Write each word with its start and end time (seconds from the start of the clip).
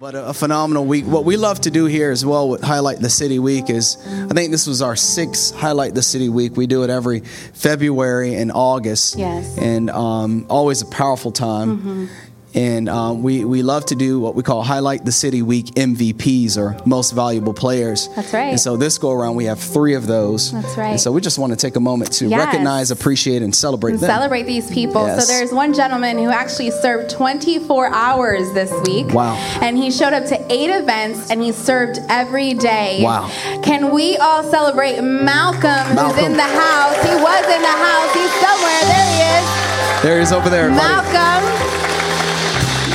But 0.00 0.14
a, 0.14 0.32
phenomenal 0.32 0.84
week. 0.84 1.06
What 1.06 1.24
we 1.24 1.36
love 1.36 1.60
to 1.62 1.72
do 1.72 1.86
here 1.86 2.12
as 2.12 2.24
well 2.24 2.48
with 2.48 2.62
Highlight 2.62 3.00
the 3.00 3.10
City 3.10 3.40
Week 3.40 3.68
is 3.68 3.96
I 4.06 4.28
think 4.28 4.52
this 4.52 4.68
was 4.68 4.80
our 4.80 4.94
sixth 4.94 5.52
Highlight 5.56 5.94
the 5.94 6.02
City 6.02 6.28
Week. 6.28 6.56
We 6.56 6.68
do 6.68 6.84
it 6.84 6.90
every 6.90 7.20
February 7.20 8.36
and 8.36 8.52
August. 8.52 9.18
Yes. 9.18 9.58
And 9.58 9.90
um, 9.90 10.46
always 10.48 10.82
a 10.82 10.86
powerful 10.86 11.32
time. 11.32 12.08
And 12.54 12.88
um, 12.88 13.22
we, 13.22 13.44
we 13.44 13.62
love 13.62 13.84
to 13.86 13.94
do 13.94 14.18
what 14.18 14.34
we 14.34 14.42
call 14.42 14.62
Highlight 14.62 15.04
the 15.04 15.12
City 15.12 15.42
Week 15.42 15.66
MVPs 15.66 16.56
or 16.56 16.76
Most 16.86 17.10
Valuable 17.12 17.52
Players. 17.52 18.08
That's 18.16 18.32
right. 18.32 18.44
And 18.50 18.58
so 18.60 18.76
this 18.78 18.96
go 18.96 19.12
around, 19.12 19.36
we 19.36 19.44
have 19.44 19.60
three 19.60 19.94
of 19.94 20.06
those. 20.06 20.50
That's 20.52 20.76
right. 20.76 20.88
And 20.92 21.00
so 21.00 21.12
we 21.12 21.20
just 21.20 21.38
want 21.38 21.52
to 21.52 21.56
take 21.58 21.76
a 21.76 21.80
moment 21.80 22.12
to 22.14 22.26
Yes. 22.26 22.46
recognize, 22.46 22.90
appreciate, 22.90 23.42
and 23.42 23.54
celebrate 23.54 23.92
and 23.92 24.00
them. 24.00 24.08
celebrate 24.08 24.44
these 24.44 24.70
people. 24.70 25.06
Yes. 25.06 25.26
So 25.26 25.32
there's 25.32 25.52
one 25.52 25.74
gentleman 25.74 26.16
who 26.18 26.30
actually 26.30 26.70
served 26.70 27.10
24 27.10 27.88
hours 27.94 28.50
this 28.54 28.72
week. 28.88 29.08
Wow. 29.12 29.34
And 29.60 29.76
he 29.76 29.90
showed 29.90 30.14
up 30.14 30.24
to 30.26 30.52
eight 30.52 30.70
events 30.70 31.30
and 31.30 31.42
he 31.42 31.52
served 31.52 31.98
every 32.08 32.54
day. 32.54 33.00
Wow. 33.02 33.28
Can 33.62 33.92
we 33.94 34.16
all 34.16 34.42
celebrate 34.42 35.00
Malcolm, 35.02 35.60
Malcolm. 35.94 36.16
who's 36.16 36.24
in 36.24 36.32
the 36.32 36.42
house? 36.42 36.96
He 37.02 37.14
was 37.14 37.44
in 37.44 37.60
the 37.62 37.68
house. 37.68 38.14
He's 38.14 38.32
somewhere. 38.40 38.80
There 38.88 39.06
he 39.12 39.20
is. 39.36 40.02
There 40.02 40.16
he 40.16 40.22
is 40.22 40.32
over 40.32 40.48
there. 40.48 40.70
Malcolm. 40.70 41.87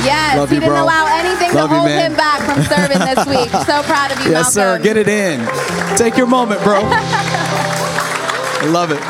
Yes, 0.04 0.36
Love 0.36 0.48
he 0.50 0.56
you, 0.56 0.60
didn't 0.60 0.74
bro. 0.74 0.84
allow 0.84 1.06
anything 1.06 1.52
Love 1.54 1.70
to 1.70 1.74
you, 1.74 1.80
hold 1.80 1.90
man. 1.90 2.10
him 2.10 2.16
back 2.16 2.40
from 2.42 2.62
serving 2.64 2.98
this 2.98 3.26
week. 3.34 3.50
So 3.66 3.82
proud 3.82 4.12
of 4.12 4.20
you, 4.24 4.30
Yes, 4.32 4.52
sir. 4.52 4.78
Get 4.78 4.96
it 4.96 5.08
in. 5.08 5.46
Take 5.96 6.16
your 6.16 6.26
moment, 6.26 6.62
bro. 6.62 6.80
I 6.82 8.66
love 8.70 8.90
it. 8.90 9.00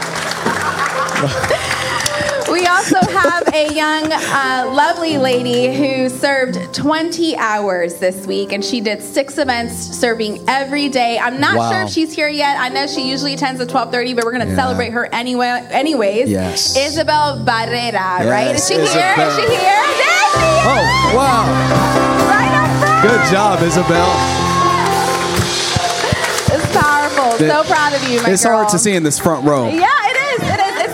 We 2.52 2.66
also 2.66 3.00
have 3.10 3.48
a 3.54 3.72
young, 3.74 4.12
uh, 4.12 4.70
lovely 4.72 5.16
lady 5.18 5.74
who 5.74 6.08
served 6.08 6.72
20 6.74 7.36
hours 7.36 7.94
this 7.94 8.26
week, 8.26 8.52
and 8.52 8.64
she 8.64 8.80
did 8.80 9.02
six 9.02 9.38
events, 9.38 9.74
serving 9.74 10.44
every 10.48 10.88
day. 10.88 11.18
I'm 11.18 11.40
not 11.40 11.56
Wow. 11.56 11.72
sure 11.72 11.82
if 11.82 11.90
she's 11.90 12.12
here 12.14 12.28
yet. 12.28 12.58
I 12.60 12.68
know 12.68 12.86
she 12.86 13.08
usually 13.08 13.34
attends 13.34 13.60
at 13.60 13.68
12:30, 13.68 14.14
but 14.14 14.24
we're 14.24 14.32
going 14.32 14.44
to 14.46 14.50
Yeah. 14.50 14.56
celebrate 14.56 14.90
her 14.92 15.06
anyway. 15.12 15.66
Anyways, 15.70 16.28
Yes. 16.30 16.76
Isabel 16.76 17.38
Barrera, 17.44 18.28
right? 18.30 18.54
Is 18.54 18.68
Yes, 18.68 18.68
she 18.68 18.74
here? 18.74 18.84
Is 18.84 18.90
she 18.92 19.00
here? 19.00 19.18
There 19.18 19.34
she 19.34 20.02
is, 20.02 20.23
Oh, 20.66 21.12
wow. 21.14 21.44
right 22.28 22.54
up 22.54 22.70
front. 22.80 23.02
Good 23.02 23.22
job, 23.32 23.62
Isabel. 23.62 24.08
It's 26.56 26.76
powerful. 26.76 27.38
So 27.38 27.64
proud 27.64 27.92
of 27.94 28.08
you, 28.08 28.22
my 28.22 28.30
It's 28.30 28.44
girl. 28.44 28.56
hard 28.58 28.68
to 28.70 28.78
see 28.78 28.94
in 28.94 29.02
this 29.02 29.18
front 29.18 29.44
row. 29.46 29.68
Yeah, 29.68 29.88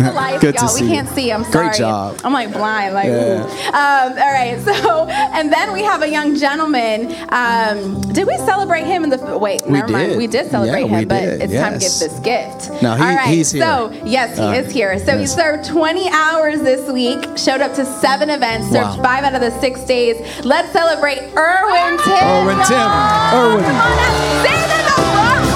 the 0.02 0.12
life, 0.12 0.40
Good 0.40 0.56
to 0.58 0.64
y'all. 0.64 0.74
We 0.74 0.78
see 0.80 0.84
you. 0.86 0.90
can't 0.90 1.08
see. 1.08 1.32
I'm 1.32 1.44
sorry. 1.44 1.66
Great 1.68 1.78
job. 1.78 2.18
I'm 2.24 2.32
like 2.32 2.52
blind. 2.52 2.94
Like, 2.94 3.06
Yeah. 3.08 3.44
um, 3.72 4.18
all 4.18 4.32
right. 4.32 4.58
So, 4.80 5.06
and 5.08 5.52
then 5.52 5.72
we 5.72 5.82
have 5.82 6.02
a 6.02 6.08
young 6.08 6.36
gentleman. 6.36 7.14
Um, 7.30 8.00
did 8.12 8.26
we 8.26 8.36
celebrate 8.38 8.84
him 8.84 9.04
in 9.04 9.10
the? 9.10 9.38
Wait, 9.38 9.62
We 9.66 9.72
never 9.72 9.88
mind. 9.92 10.16
We 10.16 10.26
did 10.26 10.50
celebrate 10.50 10.82
Yeah, 10.82 10.98
him, 10.98 11.08
but 11.08 11.20
did. 11.20 11.42
it's 11.42 11.52
time 11.54 11.72
to 11.74 11.78
give 11.78 11.98
this 11.98 12.18
gift. 12.20 12.82
No, 12.82 12.94
he- 12.94 13.02
all 13.02 13.14
right. 13.16 13.28
he's 13.28 13.50
here. 13.52 13.62
So, 13.64 13.90
yes, 14.04 14.36
he 14.36 14.42
All 14.44 14.52
is 14.52 14.72
here. 14.72 14.98
So 14.98 15.18
he 15.18 15.26
served 15.26 15.64
20 15.68 16.08
hours 16.10 16.60
this 16.60 16.90
week. 16.90 17.18
Showed 17.36 17.60
up 17.60 17.74
to 17.76 17.84
seven 17.84 18.30
events. 18.30 18.68
Served 18.70 18.98
Wow. 18.98 19.02
five 19.02 19.24
out 19.24 19.34
of 19.34 19.40
the 19.40 19.50
six 19.60 19.80
days. 19.84 20.16
Let's 20.44 20.72
celebrate 20.72 21.18
Erwin 21.36 21.98
Tim. 21.98 22.24
Erwin 22.24 22.58
Tim. 22.66 22.90
Erwin. 23.34 23.64
Come 23.64 23.76
on 23.76 23.98
up. 23.98 24.46
Stand 24.46 24.70
the 24.70 24.92
front. 24.92 25.50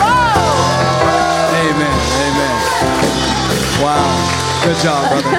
Amen. 1.55 1.99
Amen. 2.25 3.83
Wow. 3.83 4.24
Good 4.65 4.77
job, 4.83 5.09
brother. 5.11 5.29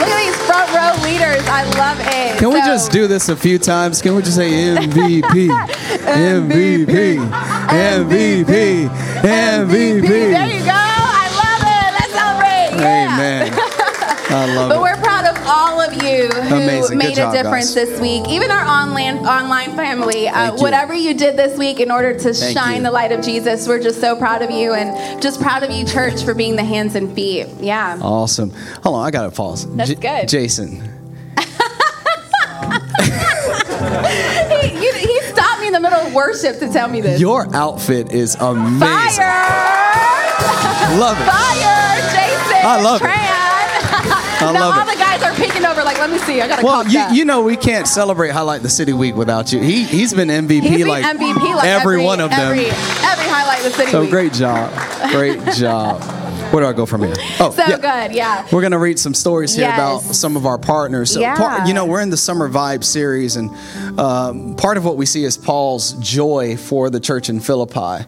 Look 0.00 0.08
at 0.08 0.18
these 0.24 0.36
front 0.48 0.72
row 0.72 0.94
leaders. 1.04 1.44
I 1.48 1.64
love 1.76 1.98
it. 2.00 2.38
Can 2.38 2.48
we 2.48 2.60
just 2.60 2.90
do 2.90 3.06
this 3.06 3.28
a 3.28 3.36
few 3.36 3.58
times? 3.58 4.00
Can 4.00 4.14
we 4.14 4.22
just 4.22 4.36
say 4.36 4.50
MVP? 4.50 5.20
MVP. 5.50 7.18
MVP. 7.68 8.46
There 9.22 9.66
MVP. 9.66 10.08
There 10.08 10.46
you 10.46 10.64
go. 10.64 10.72
I 10.72 11.28
love 11.42 11.62
it. 11.68 11.90
Let's 12.00 12.12
celebrate. 12.12 12.82
Yeah. 12.82 13.14
Amen. 13.14 13.52
I 14.32 14.54
love 14.54 14.68
But 14.80 14.98
it. 14.98 14.99
Of 15.92 16.02
you 16.02 16.28
who 16.28 16.54
Amazing. 16.56 16.98
Made 16.98 17.16
job, 17.16 17.34
a 17.34 17.42
difference 17.42 17.74
guys. 17.74 17.88
this 17.88 18.00
week. 18.00 18.28
Even 18.28 18.50
our 18.50 18.64
online 18.66 19.18
online 19.26 19.76
family. 19.76 20.28
Uh, 20.28 20.52
whatever 20.56 20.94
you 20.94 21.14
did 21.14 21.36
this 21.36 21.58
week 21.58 21.80
in 21.80 21.90
order 21.90 22.12
to 22.18 22.32
Thank 22.34 22.56
shine 22.56 22.76
you. 22.78 22.82
the 22.84 22.90
light 22.90 23.12
of 23.12 23.24
Jesus, 23.24 23.66
we're 23.68 23.82
just 23.82 24.00
so 24.00 24.16
proud 24.16 24.42
of 24.42 24.50
you 24.50 24.72
and 24.74 25.20
just 25.22 25.40
proud 25.40 25.62
of 25.62 25.70
you, 25.70 25.84
church, 25.84 26.22
for 26.24 26.34
being 26.34 26.56
the 26.56 26.64
hands 26.64 26.94
and 26.94 27.14
feet. 27.14 27.46
Yeah. 27.60 27.98
Awesome. 28.00 28.50
Hold 28.82 28.96
on, 28.96 29.06
I 29.06 29.10
got 29.10 29.24
to 29.24 29.30
pause. 29.30 29.66
That's 29.76 29.94
good. 29.94 30.28
Jason. 30.28 30.88
He, 34.60 34.68
you- 34.84 34.92
he 34.94 35.20
stopped 35.22 35.60
me 35.60 35.68
in 35.68 35.72
the 35.72 35.80
middle 35.80 35.98
of 36.00 36.12
worship 36.14 36.58
to 36.58 36.70
tell 36.72 36.88
me 36.88 37.00
this. 37.00 37.20
Your 37.20 37.46
outfit 37.54 38.12
is 38.12 38.34
amazing. 38.36 38.80
Fire! 38.80 39.28
Love 40.98 41.16
it. 41.18 41.24
Fire, 41.24 42.00
Jason. 42.12 42.66
I 42.66 42.80
love 42.82 43.00
it. 43.02 43.49
I 44.48 44.52
now 44.52 44.60
love 44.68 44.76
all 44.78 44.88
it. 44.88 44.92
the 44.92 44.98
guys 44.98 45.22
are 45.22 45.34
peeking 45.34 45.64
over, 45.64 45.82
like, 45.84 45.98
let 45.98 46.10
me 46.10 46.18
see. 46.18 46.40
I 46.40 46.48
gotta 46.48 46.64
Well, 46.64 46.84
you, 46.86 46.92
that. 46.94 47.14
you 47.14 47.24
know 47.24 47.42
we 47.42 47.56
can't 47.56 47.86
celebrate 47.86 48.30
Highlight 48.30 48.62
the 48.62 48.70
City 48.70 48.92
Week 48.92 49.14
without 49.14 49.52
you. 49.52 49.60
He 49.60 49.84
he's 49.84 50.14
been 50.14 50.28
MVP 50.28 50.62
He's 50.62 50.78
been 50.78 50.88
like 50.88 51.04
MVP 51.04 51.54
like 51.54 51.64
every, 51.66 51.94
every, 51.94 52.04
one 52.04 52.20
of 52.20 52.30
them. 52.30 52.40
Every, 52.40 52.66
every 52.66 53.26
highlight 53.28 53.62
the 53.62 53.70
city. 53.70 53.90
so 53.90 54.00
week. 54.02 54.10
great 54.10 54.32
job, 54.32 54.70
great 55.12 55.40
job. 55.54 56.02
Where 56.52 56.64
do 56.64 56.68
I 56.68 56.72
go 56.72 56.84
from 56.84 57.02
here? 57.04 57.14
Oh, 57.38 57.52
So 57.54 57.62
yeah. 57.64 57.76
good, 58.08 58.16
yeah. 58.16 58.44
We're 58.50 58.62
gonna 58.62 58.78
read 58.78 58.98
some 58.98 59.14
stories 59.14 59.54
here 59.54 59.66
Yes. 59.66 59.76
about 60.02 60.14
some 60.16 60.36
of 60.36 60.46
our 60.46 60.58
partners. 60.58 61.12
So 61.12 61.20
Yeah. 61.20 61.36
part- 61.36 61.68
you 61.68 61.74
know, 61.74 61.84
we're 61.86 62.00
in 62.00 62.10
the 62.10 62.16
Summer 62.16 62.48
Vibe 62.48 62.82
series, 62.82 63.36
and 63.36 63.50
um, 64.00 64.56
part 64.56 64.76
of 64.76 64.84
what 64.84 64.96
we 64.96 65.06
see 65.06 65.22
is 65.24 65.36
Paul's 65.36 65.92
joy 66.00 66.56
for 66.56 66.90
the 66.90 66.98
church 66.98 67.28
in 67.28 67.38
Philippi, 67.38 68.04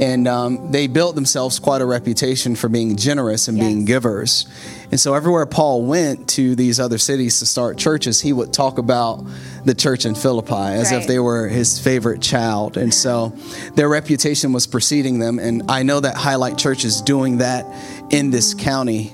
and 0.00 0.26
um, 0.26 0.72
they 0.72 0.86
built 0.86 1.14
themselves 1.14 1.58
quite 1.58 1.82
a 1.82 1.86
reputation 1.86 2.56
for 2.56 2.70
being 2.70 2.96
generous 2.96 3.48
and 3.48 3.58
being 3.58 3.84
givers. 3.84 4.46
And 4.90 4.98
so 4.98 5.12
everywhere 5.12 5.44
Paul 5.44 5.84
went 5.84 6.26
to 6.30 6.56
these 6.56 6.80
other 6.80 6.96
cities 6.96 7.38
to 7.40 7.46
start 7.46 7.76
churches, 7.76 8.20
he 8.20 8.32
would 8.32 8.52
talk 8.52 8.78
about 8.78 9.24
the 9.64 9.74
church 9.74 10.06
in 10.06 10.14
Philippi 10.14 10.54
as 10.54 10.90
if 10.90 11.06
they 11.06 11.18
were 11.18 11.48
his 11.48 11.78
favorite 11.78 12.22
child. 12.22 12.78
And 12.78 12.92
so 12.92 13.34
their 13.74 13.90
reputation 13.90 14.54
was 14.54 14.66
preceding 14.66 15.18
them. 15.18 15.38
And 15.38 15.70
I 15.70 15.82
know 15.82 16.00
that 16.00 16.16
Highlight 16.16 16.56
Church 16.56 16.84
is 16.84 17.02
doing 17.02 17.38
that 17.38 17.66
in 18.10 18.30
this 18.30 18.54
county. 18.54 19.12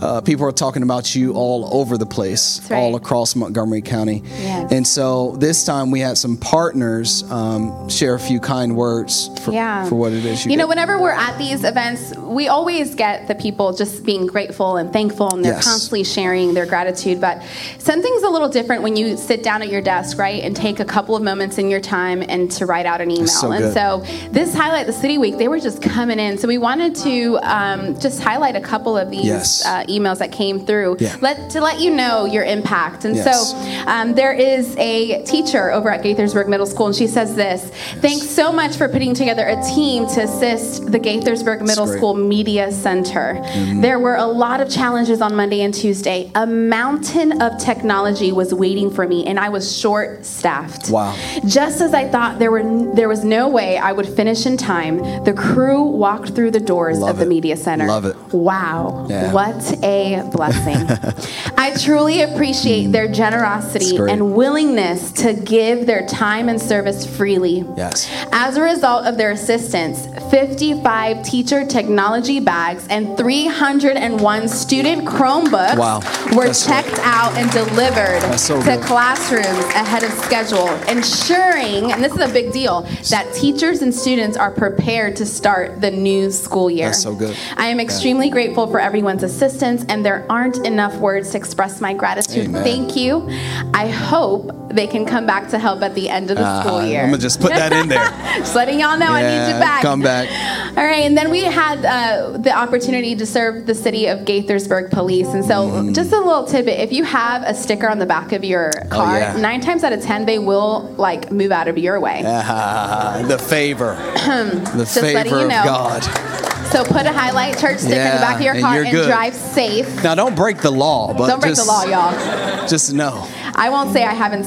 Uh, 0.00 0.20
people 0.20 0.44
are 0.46 0.52
talking 0.52 0.82
about 0.82 1.14
you 1.14 1.32
all 1.34 1.68
over 1.74 1.98
the 1.98 2.06
place, 2.06 2.60
right. 2.70 2.78
all 2.78 2.94
across 2.96 3.34
Montgomery 3.34 3.82
County. 3.82 4.22
Yes. 4.40 4.70
And 4.72 4.86
so 4.86 5.32
this 5.38 5.64
time 5.64 5.90
we 5.90 6.00
had 6.00 6.16
some 6.16 6.36
partners 6.36 7.24
um, 7.30 7.88
share 7.88 8.14
a 8.14 8.18
few 8.20 8.38
kind 8.40 8.76
words 8.76 9.28
for, 9.42 9.52
Yeah. 9.52 9.88
for 9.88 9.96
what 9.96 10.12
it 10.12 10.24
is 10.24 10.44
you, 10.44 10.52
You 10.52 10.56
know, 10.56 10.66
whenever 10.68 11.00
we're 11.00 11.10
at 11.10 11.36
these 11.38 11.64
events, 11.64 12.16
we 12.16 12.48
always 12.48 12.94
get 12.94 13.26
the 13.28 13.34
people 13.34 13.72
just 13.72 14.04
being 14.04 14.26
grateful 14.26 14.76
and 14.76 14.92
thankful, 14.92 15.32
and 15.34 15.44
they're 15.44 15.54
Yes. 15.54 15.64
constantly 15.64 16.04
sharing 16.04 16.54
their 16.54 16.66
gratitude. 16.66 17.20
But 17.20 17.42
something's 17.78 18.22
a 18.22 18.28
little 18.28 18.48
different 18.48 18.82
when 18.82 18.96
you 18.96 19.16
sit 19.16 19.42
down 19.42 19.62
at 19.62 19.68
your 19.68 19.80
desk, 19.80 20.18
right, 20.18 20.42
and 20.42 20.54
take 20.54 20.78
a 20.80 20.84
couple 20.84 21.16
of 21.16 21.22
moments 21.22 21.58
in 21.58 21.68
your 21.70 21.80
time 21.80 22.22
and 22.28 22.50
to 22.52 22.66
write 22.66 22.86
out 22.86 23.00
an 23.00 23.10
email. 23.10 23.26
so 23.26 23.50
and 23.52 23.72
so 23.74 24.02
this 24.30 24.54
highlight 24.54 24.86
the 24.86 24.92
city 24.92 25.18
week, 25.18 25.38
they 25.38 25.48
were 25.48 25.60
just 25.60 25.82
coming 25.82 26.18
in. 26.18 26.38
So 26.38 26.46
we 26.46 26.58
wanted 26.58 26.94
to 26.96 27.38
um, 27.42 27.98
just 27.98 28.20
highlight 28.22 28.54
a 28.56 28.60
couple 28.60 28.96
of 28.96 29.10
these 29.10 29.24
Yes. 29.24 29.64
uh, 29.66 29.84
emails 29.88 30.18
that 30.18 30.32
came 30.32 30.60
through, 30.64 30.96
Yeah. 31.00 31.16
let 31.20 31.50
to 31.50 31.60
let 31.60 31.80
you 31.80 31.90
know 31.94 32.24
your 32.24 32.44
impact. 32.44 33.04
And 33.04 33.16
Yes. 33.16 33.50
so 33.50 33.56
um, 33.86 34.14
there 34.14 34.32
is 34.32 34.76
a 34.78 35.22
teacher 35.24 35.70
over 35.72 35.90
at 35.90 36.02
Gaithersburg 36.02 36.48
Middle 36.48 36.66
School, 36.66 36.86
and 36.86 36.94
she 36.94 37.06
says 37.06 37.34
this 37.34 37.70
Thanks 38.00 38.28
so 38.28 38.52
much 38.52 38.76
for 38.76 38.88
putting 38.88 39.14
together 39.14 39.46
a 39.46 39.60
team 39.74 40.06
to 40.08 40.22
assist 40.22 40.90
the 40.92 40.98
Gaithersburg 41.00 41.60
Middle. 41.62 41.86
School 41.88 42.14
Media 42.14 42.70
Center. 42.70 43.40
There 43.80 43.98
were 43.98 44.16
a 44.16 44.26
lot 44.26 44.60
of 44.60 44.68
challenges 44.68 45.20
on 45.22 45.34
Monday 45.34 45.62
and 45.62 45.72
Tuesday. 45.72 46.30
A 46.34 46.46
mountain 46.46 47.40
of 47.40 47.58
technology 47.58 48.30
was 48.32 48.52
waiting 48.52 48.90
for 48.90 49.06
me, 49.08 49.26
and 49.26 49.38
I 49.40 49.48
was 49.48 49.76
short 49.76 50.26
staffed. 50.26 50.90
Wow. 50.90 51.14
Just 51.46 51.80
as 51.80 51.94
I 51.94 52.08
thought 52.08 52.38
there, 52.38 52.50
were, 52.50 52.62
there 52.94 53.08
was 53.08 53.24
no 53.24 53.48
way 53.48 53.78
I 53.78 53.92
would 53.92 54.06
finish 54.08 54.44
in 54.46 54.56
time, 54.56 54.98
the 55.24 55.32
crew 55.32 55.82
walked 55.82 56.30
through 56.34 56.50
the 56.50 56.60
doors 56.60 56.98
Love 56.98 57.10
of 57.10 57.16
the 57.18 57.22
it. 57.24 57.28
Media 57.28 57.56
Center. 57.56 57.86
Love 57.86 58.04
it. 58.04 58.16
Wow. 58.32 59.06
Yeah. 59.08 59.32
What 59.32 59.77
a 59.82 60.28
blessing. 60.32 60.76
I 61.58 61.74
truly 61.76 62.22
appreciate 62.22 62.92
their 62.92 63.08
mm. 63.08 63.14
generosity 63.14 63.96
and 63.96 64.34
willingness 64.34 65.12
to 65.12 65.34
give 65.34 65.86
their 65.86 66.06
time 66.06 66.48
and 66.48 66.60
service 66.60 67.06
freely. 67.06 67.64
Yes. 67.76 68.10
As 68.32 68.56
a 68.56 68.62
result 68.62 69.06
of 69.06 69.16
their 69.16 69.30
assistance, 69.30 70.06
55 70.30 71.22
teacher 71.22 71.64
technology 71.64 72.40
bags 72.40 72.86
and 72.88 73.16
301 73.16 74.48
student 74.48 75.06
Chromebooks 75.06 75.78
Wow. 75.78 76.00
were 76.36 76.46
That's 76.46 76.66
checked 76.66 76.98
out 77.00 77.36
and 77.36 77.50
delivered 77.50 78.38
so 78.38 78.60
to 78.62 78.78
classrooms 78.78 79.64
ahead 79.74 80.02
of 80.02 80.12
schedule, 80.12 80.68
ensuring, 80.88 81.92
and 81.92 82.02
this 82.02 82.12
is 82.12 82.20
a 82.20 82.32
big 82.32 82.52
deal, 82.52 82.82
that 83.10 83.32
teachers 83.34 83.82
and 83.82 83.94
students 83.94 84.36
are 84.36 84.50
prepared 84.50 85.16
to 85.16 85.26
start 85.26 85.80
the 85.80 85.90
new 85.90 86.30
school 86.30 86.70
year. 86.70 86.86
That's 86.86 87.02
so 87.02 87.14
good. 87.14 87.36
I 87.56 87.66
am 87.66 87.80
extremely 87.80 88.30
grateful 88.30 88.66
for 88.66 88.80
everyone's 88.80 89.22
assistance 89.22 89.67
sentence, 89.68 89.90
and 89.90 90.04
there 90.04 90.24
aren't 90.30 90.64
enough 90.66 90.94
words 90.96 91.30
to 91.30 91.36
express 91.38 91.80
my 91.80 91.92
gratitude. 91.94 92.46
Amen. 92.46 92.64
Thank 92.64 92.96
you. 92.96 93.28
I 93.74 93.88
hope 93.88 94.50
they 94.72 94.86
can 94.86 95.04
come 95.06 95.26
back 95.26 95.48
to 95.50 95.58
help 95.58 95.82
at 95.82 95.94
the 95.94 96.08
end 96.08 96.30
of 96.30 96.36
the 96.36 96.44
Uh, 96.44 96.62
school 96.62 96.84
year. 96.84 97.02
I'm 97.02 97.10
gonna 97.10 97.18
just 97.22 97.40
put 97.40 97.50
that 97.52 97.72
in 97.72 97.88
there. 97.88 97.98
Just 98.38 98.54
letting 98.54 98.78
y'all 98.78 98.96
know 98.98 99.06
I 99.10 99.22
need 99.22 99.52
you 99.54 99.58
back. 99.58 99.82
come 99.82 100.00
back. 100.00 100.28
All 100.76 100.84
right, 100.84 101.02
and 101.04 101.16
then 101.18 101.30
we 101.30 101.40
had 101.42 101.84
uh, 101.84 102.38
the 102.38 102.52
opportunity 102.56 103.16
to 103.16 103.26
serve 103.26 103.66
the 103.66 103.74
city 103.74 104.06
of 104.06 104.20
Gaithersburg 104.20 104.90
Police. 104.90 105.26
And 105.28 105.44
so, 105.44 105.54
Mm. 105.68 105.94
just 105.94 106.12
a 106.12 106.18
little 106.18 106.44
tidbit 106.44 106.78
if 106.78 106.92
you 106.92 107.02
have 107.04 107.42
a 107.42 107.52
sticker 107.54 107.88
on 107.88 107.98
the 107.98 108.06
back 108.06 108.32
of 108.32 108.44
your 108.44 108.70
car, 108.90 109.16
Oh, 109.16 109.18
yeah. 109.18 109.36
nine 109.36 109.60
times 109.60 109.82
out 109.82 109.92
of 109.92 110.02
ten, 110.02 110.24
they 110.26 110.38
will 110.38 110.94
like 110.96 111.32
move 111.32 111.50
out 111.50 111.66
of 111.68 111.76
your 111.78 111.98
way. 111.98 112.22
Ah, 112.24 113.22
the 113.26 113.38
favor, 113.38 113.96
the 114.14 114.84
letting 114.94 115.24
favor 115.24 115.40
you 115.40 115.46
of. 115.46 115.64
God. 115.64 116.47
So, 116.70 116.84
put 116.84 117.06
a 117.06 117.12
highlight 117.12 117.58
church 117.58 117.78
sticker 117.78 117.96
in 117.96 118.14
the 118.14 118.20
back 118.20 118.36
of 118.36 118.42
your 118.42 118.60
car 118.60 118.76
you're 118.76 118.84
and 118.84 119.08
drive 119.08 119.34
safe. 119.34 120.02
Now, 120.04 120.14
don't 120.14 120.36
break 120.36 120.58
the 120.58 120.70
law, 120.70 121.14
but 121.14 121.26
Don't 121.28 121.40
break 121.40 121.54
just, 121.54 121.66
the 121.66 121.72
law, 121.72 121.84
y'all. 121.84 122.68
Just 122.68 122.92
know. 122.92 123.26
I 123.54 123.70
won't 123.70 123.92
say 123.92 124.04
I 124.04 124.12
haven't 124.12 124.44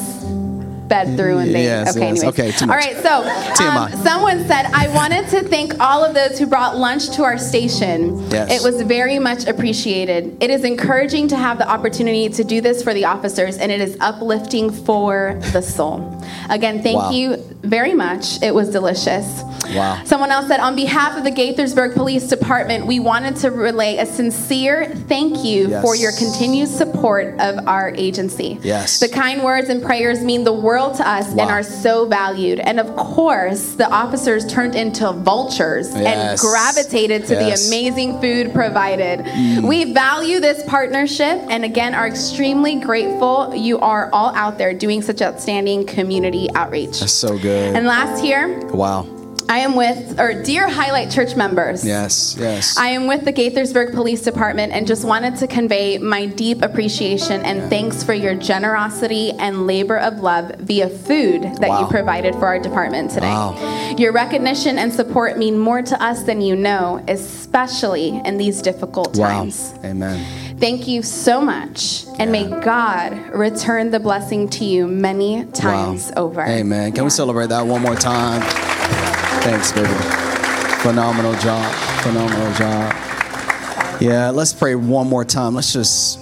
sped 0.91 1.17
through 1.17 1.37
and 1.37 1.55
they. 1.55 1.63
Yes, 1.63 1.95
okay, 1.95 2.09
yes. 2.09 2.23
Okay, 2.23 2.47
much. 2.65 2.85
right, 2.85 2.97
so 2.97 3.23
um, 3.65 3.91
someone 4.03 4.45
said, 4.45 4.65
I 4.73 4.93
wanted 4.93 5.27
to 5.29 5.41
thank 5.47 5.79
all 5.79 6.03
of 6.03 6.13
those 6.13 6.37
who 6.37 6.45
brought 6.45 6.77
lunch 6.77 7.11
to 7.15 7.23
our 7.23 7.37
station. 7.37 8.29
Yes. 8.29 8.51
It 8.51 8.63
was 8.63 8.81
very 8.81 9.17
much 9.19 9.47
appreciated. 9.47 10.37
It 10.43 10.49
is 10.49 10.63
encouraging 10.65 11.29
to 11.29 11.37
have 11.37 11.57
the 11.57 11.69
opportunity 11.69 12.27
to 12.29 12.43
do 12.43 12.59
this 12.59 12.83
for 12.83 12.93
the 12.93 13.05
officers, 13.05 13.57
and 13.57 13.71
it 13.71 13.79
is 13.79 13.97
uplifting 14.01 14.69
for 14.69 15.39
the 15.53 15.61
soul. 15.61 16.21
Again, 16.49 16.81
thank 16.83 16.97
Wow. 16.97 17.11
you 17.11 17.37
very 17.61 17.93
much. 17.93 18.41
It 18.41 18.53
was 18.53 18.69
delicious. 18.69 19.43
Wow. 19.73 20.01
Someone 20.03 20.31
else 20.31 20.47
said, 20.47 20.59
on 20.59 20.75
behalf 20.75 21.17
of 21.17 21.23
the 21.23 21.31
Gaithersburg 21.31 21.93
Police 21.93 22.27
Department, 22.27 22.85
we 22.87 22.99
wanted 22.99 23.37
to 23.37 23.51
relay 23.51 23.97
a 23.97 24.05
sincere 24.05 24.87
thank 25.07 25.45
you 25.45 25.69
Yes. 25.69 25.81
for 25.81 25.95
your 25.95 26.11
continued 26.11 26.67
support 26.67 27.39
of 27.39 27.65
our 27.67 27.93
agency. 27.95 28.59
Yes. 28.63 28.99
The 28.99 29.07
kind 29.07 29.43
words 29.43 29.69
and 29.69 29.81
prayers 29.81 30.19
mean 30.21 30.43
the 30.43 30.51
world 30.53 30.80
to 30.89 31.07
us 31.07 31.27
Wow. 31.29 31.43
and 31.43 31.51
are 31.51 31.63
so 31.63 32.05
valued. 32.05 32.59
And 32.59 32.79
of 32.79 32.95
course, 32.95 33.73
the 33.75 33.87
officers 33.89 34.45
turned 34.51 34.75
into 34.75 35.11
vultures 35.11 35.89
and 35.93 36.39
gravitated 36.39 37.27
to 37.27 37.33
Yes. 37.35 37.41
Mm. 37.41 37.69
the 37.69 37.75
amazing 37.77 38.19
food 38.21 38.53
provided. 38.53 39.25
We 39.63 39.93
value 39.93 40.39
this 40.39 40.63
partnership 40.67 41.39
and 41.49 41.63
again 41.63 41.93
are 41.93 42.07
extremely 42.07 42.75
grateful 42.75 43.53
you 43.55 43.79
are 43.79 44.09
all 44.11 44.33
out 44.35 44.57
there 44.57 44.73
doing 44.73 45.01
such 45.01 45.21
outstanding 45.21 45.85
community 45.85 46.49
outreach. 46.55 46.99
That's 46.99 47.11
so 47.13 47.37
good. 47.37 47.75
And 47.75 47.85
last 47.85 48.21
here, 48.21 48.59
wow. 48.73 49.05
I 49.51 49.57
am 49.57 49.75
with, 49.75 50.17
or 50.17 50.41
dear 50.41 50.69
Highlight 50.69 51.11
Church 51.11 51.35
members. 51.35 51.85
Yes, 51.85 52.37
yes. 52.39 52.77
I 52.77 52.87
am 52.87 53.05
with 53.05 53.25
the 53.25 53.33
Gaithersburg 53.33 53.93
Police 53.93 54.21
Department 54.21 54.71
and 54.71 54.87
just 54.87 55.03
wanted 55.03 55.35
to 55.39 55.47
convey 55.47 55.97
my 55.97 56.25
deep 56.25 56.61
appreciation 56.61 57.41
and 57.43 57.69
thanks 57.69 58.01
for 58.01 58.13
your 58.13 58.33
generosity 58.33 59.31
and 59.31 59.67
labor 59.67 59.97
of 59.97 60.19
love 60.19 60.55
via 60.59 60.87
food 60.87 61.43
that 61.43 61.67
Wow. 61.67 61.81
you 61.81 61.87
provided 61.87 62.33
for 62.35 62.45
our 62.45 62.59
department 62.59 63.11
today. 63.11 63.27
Wow. 63.27 63.93
Your 63.97 64.13
recognition 64.13 64.77
and 64.77 64.93
support 64.93 65.37
mean 65.37 65.59
more 65.59 65.81
to 65.81 66.01
us 66.01 66.23
than 66.23 66.39
you 66.39 66.55
know, 66.55 67.03
especially 67.09 68.21
in 68.23 68.37
these 68.37 68.61
difficult 68.61 69.17
wow. 69.17 69.41
times. 69.41 69.73
Amen. 69.83 70.25
Thank 70.61 70.87
you 70.87 71.03
so 71.03 71.41
much, 71.41 72.05
and 72.19 72.31
may 72.31 72.47
God 72.47 73.11
return 73.33 73.91
the 73.91 73.99
blessing 73.99 74.47
to 74.49 74.63
you 74.63 74.87
many 74.87 75.43
times 75.47 76.09
wow. 76.15 76.23
over. 76.23 76.41
Amen. 76.41 76.93
Can 76.93 77.03
we 77.03 77.09
celebrate 77.09 77.49
that 77.49 77.67
one 77.67 77.81
more 77.81 77.95
time? 77.95 78.70
Thanks, 79.43 79.71
baby. 79.71 79.87
Phenomenal 80.81 81.33
job. 81.35 81.73
Phenomenal 82.01 82.53
job. 82.53 82.93
Yeah, 84.01 84.31
let's 84.31 84.53
pray 84.53 84.75
one 84.75 85.07
more 85.07 85.23
time. 85.23 85.55
Let's 85.55 85.73
just 85.73 86.19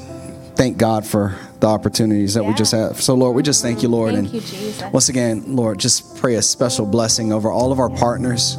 thank 0.55 0.77
God 0.77 1.05
for 1.05 1.37
the 1.59 1.67
opportunities 1.67 2.33
that 2.33 2.43
we 2.43 2.53
just 2.53 2.71
have. 2.71 3.01
So, 3.01 3.13
Lord, 3.15 3.35
we 3.35 3.43
just 3.43 3.61
thank 3.61 3.83
you, 3.83 3.89
Lord. 3.89 4.13
Thank 4.13 4.25
and 4.25 4.33
you, 4.33 4.41
Jesus. 4.41 4.83
Once 4.91 5.09
again, 5.09 5.55
Lord, 5.55 5.79
just 5.79 6.17
pray 6.17 6.35
a 6.35 6.41
special 6.41 6.85
blessing 6.85 7.31
over 7.33 7.49
all 7.49 7.71
of 7.71 7.79
our 7.79 7.89
partners. 7.89 8.57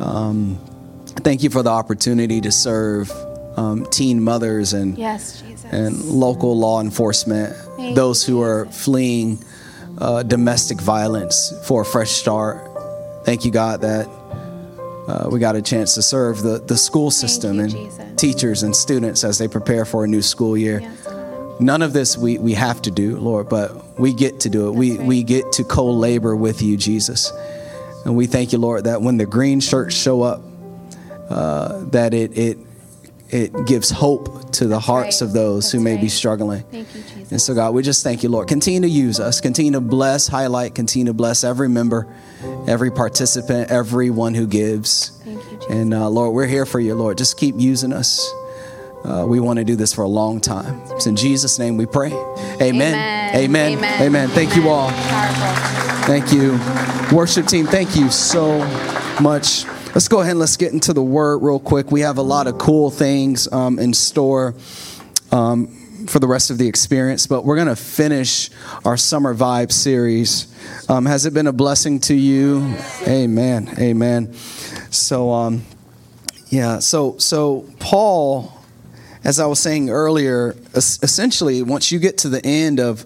Um, 0.00 0.58
thank 1.20 1.42
you 1.42 1.50
for 1.50 1.62
the 1.62 1.70
opportunity 1.70 2.40
to 2.40 2.50
serve 2.52 3.10
um, 3.56 3.86
teen 3.86 4.22
mothers 4.22 4.72
and 4.72 4.96
Yes, 4.96 5.42
Jesus. 5.42 5.70
and 5.72 6.02
local 6.04 6.58
law 6.58 6.80
enforcement, 6.80 7.54
Thank 7.76 7.96
those 7.96 8.24
who 8.24 8.40
are 8.42 8.66
fleeing 8.66 9.42
uh, 9.98 10.22
domestic 10.22 10.80
violence 10.80 11.52
for 11.66 11.82
a 11.82 11.84
fresh 11.84 12.10
start. 12.10 12.71
Thank 13.24 13.44
you, 13.44 13.50
God, 13.50 13.82
that 13.82 14.08
uh, 15.08 15.28
we 15.30 15.38
got 15.40 15.56
a 15.56 15.62
chance 15.62 15.94
to 15.94 16.02
serve 16.02 16.42
the, 16.42 16.58
the 16.58 16.76
school 16.76 17.10
system 17.10 17.56
you, 17.56 17.62
and 17.62 17.70
Jesus. 17.70 18.16
teachers 18.16 18.62
and 18.62 18.74
students 18.74 19.24
as 19.24 19.38
they 19.38 19.48
prepare 19.48 19.84
for 19.84 20.04
a 20.04 20.08
new 20.08 20.22
school 20.22 20.56
year. 20.56 20.80
Yes. 20.80 21.08
None 21.60 21.82
of 21.82 21.92
this 21.92 22.16
we, 22.16 22.38
we 22.38 22.54
have 22.54 22.82
to 22.82 22.90
do, 22.90 23.16
Lord, 23.16 23.48
but 23.48 23.98
we 23.98 24.12
get 24.12 24.40
to 24.40 24.48
do 24.48 24.68
it. 24.68 24.72
We, 24.72 24.98
right. 24.98 25.06
we 25.06 25.22
get 25.22 25.52
to 25.52 25.64
co 25.64 25.90
labor 25.90 26.34
with 26.34 26.62
you, 26.62 26.76
Jesus. 26.76 27.32
And 28.04 28.16
we 28.16 28.26
thank 28.26 28.52
you, 28.52 28.58
Lord, 28.58 28.84
that 28.84 29.02
when 29.02 29.16
the 29.16 29.26
green 29.26 29.60
shirts 29.60 29.94
show 29.94 30.22
up, 30.22 30.42
uh, 31.30 31.84
that 31.90 32.14
it, 32.14 32.36
it, 32.36 32.58
it 33.32 33.66
gives 33.66 33.90
hope 33.90 34.52
to 34.52 34.66
the 34.66 34.78
hearts 34.78 35.22
right. 35.22 35.28
of 35.28 35.32
those 35.32 35.72
who 35.72 35.78
That's 35.78 35.84
may 35.84 35.96
be 35.96 36.08
struggling. 36.08 36.62
Thank 36.64 36.94
you, 36.94 37.02
Jesus. 37.02 37.32
And 37.32 37.40
so, 37.40 37.54
God, 37.54 37.72
we 37.72 37.82
just 37.82 38.04
thank 38.04 38.22
you, 38.22 38.28
Lord. 38.28 38.46
Continue 38.46 38.82
to 38.82 38.88
use 38.88 39.18
us. 39.18 39.40
Continue 39.40 39.72
to 39.72 39.80
bless, 39.80 40.28
highlight, 40.28 40.74
continue 40.74 41.06
to 41.06 41.14
bless 41.14 41.42
every 41.42 41.68
member, 41.68 42.06
every 42.66 42.90
participant, 42.90 43.70
everyone 43.70 44.34
who 44.34 44.46
gives. 44.46 45.18
Thank 45.24 45.42
you, 45.50 45.56
Jesus. 45.56 45.70
And 45.70 45.94
uh, 45.94 46.10
Lord, 46.10 46.34
we're 46.34 46.46
here 46.46 46.66
for 46.66 46.78
you, 46.78 46.94
Lord. 46.94 47.16
Just 47.16 47.38
keep 47.38 47.54
using 47.58 47.92
us. 47.92 48.30
Uh, 49.02 49.24
we 49.26 49.40
want 49.40 49.58
to 49.58 49.64
do 49.64 49.76
this 49.76 49.94
for 49.94 50.02
a 50.02 50.08
long 50.08 50.40
time. 50.40 50.80
It's 50.90 51.06
in 51.06 51.16
Jesus' 51.16 51.58
name 51.58 51.76
we 51.76 51.86
pray. 51.86 52.12
Amen. 52.12 52.60
Amen. 52.60 53.34
Amen. 53.34 53.72
Amen. 53.78 54.02
Amen. 54.02 54.28
Thank 54.28 54.54
you 54.54 54.68
all. 54.68 54.90
Powerful. 54.90 56.06
Thank 56.06 56.32
you. 56.32 56.58
Worship 57.16 57.46
team, 57.46 57.66
thank 57.66 57.96
you 57.96 58.10
so 58.10 58.58
much. 59.20 59.64
Let's 59.94 60.08
go 60.08 60.20
ahead 60.20 60.30
and 60.30 60.40
let's 60.40 60.56
get 60.56 60.72
into 60.72 60.94
the 60.94 61.02
word 61.02 61.42
real 61.42 61.58
quick. 61.58 61.90
We 61.90 62.00
have 62.00 62.16
a 62.16 62.22
lot 62.22 62.46
of 62.46 62.56
cool 62.56 62.90
things 62.90 63.46
um, 63.52 63.78
in 63.78 63.92
store 63.92 64.54
um, 65.30 65.66
for 66.06 66.18
the 66.18 66.26
rest 66.26 66.50
of 66.50 66.56
the 66.56 66.66
experience, 66.66 67.26
but 67.26 67.44
we're 67.44 67.56
going 67.56 67.68
to 67.68 67.76
finish 67.76 68.48
our 68.86 68.96
Summer 68.96 69.34
Vibe 69.34 69.70
series. 69.70 70.48
Um, 70.88 71.04
has 71.04 71.26
it 71.26 71.34
been 71.34 71.46
a 71.46 71.52
blessing 71.52 72.00
to 72.00 72.14
you? 72.14 72.74
Amen. 73.06 73.68
Amen. 73.78 74.32
So, 74.90 75.30
um, 75.30 75.62
yeah, 76.48 76.78
so, 76.78 77.18
so 77.18 77.68
Paul, 77.78 78.50
as 79.24 79.38
I 79.38 79.44
was 79.44 79.60
saying 79.60 79.90
earlier, 79.90 80.56
essentially, 80.74 81.62
once 81.62 81.92
you 81.92 81.98
get 81.98 82.16
to 82.18 82.30
the 82.30 82.42
end 82.42 82.80
of 82.80 83.04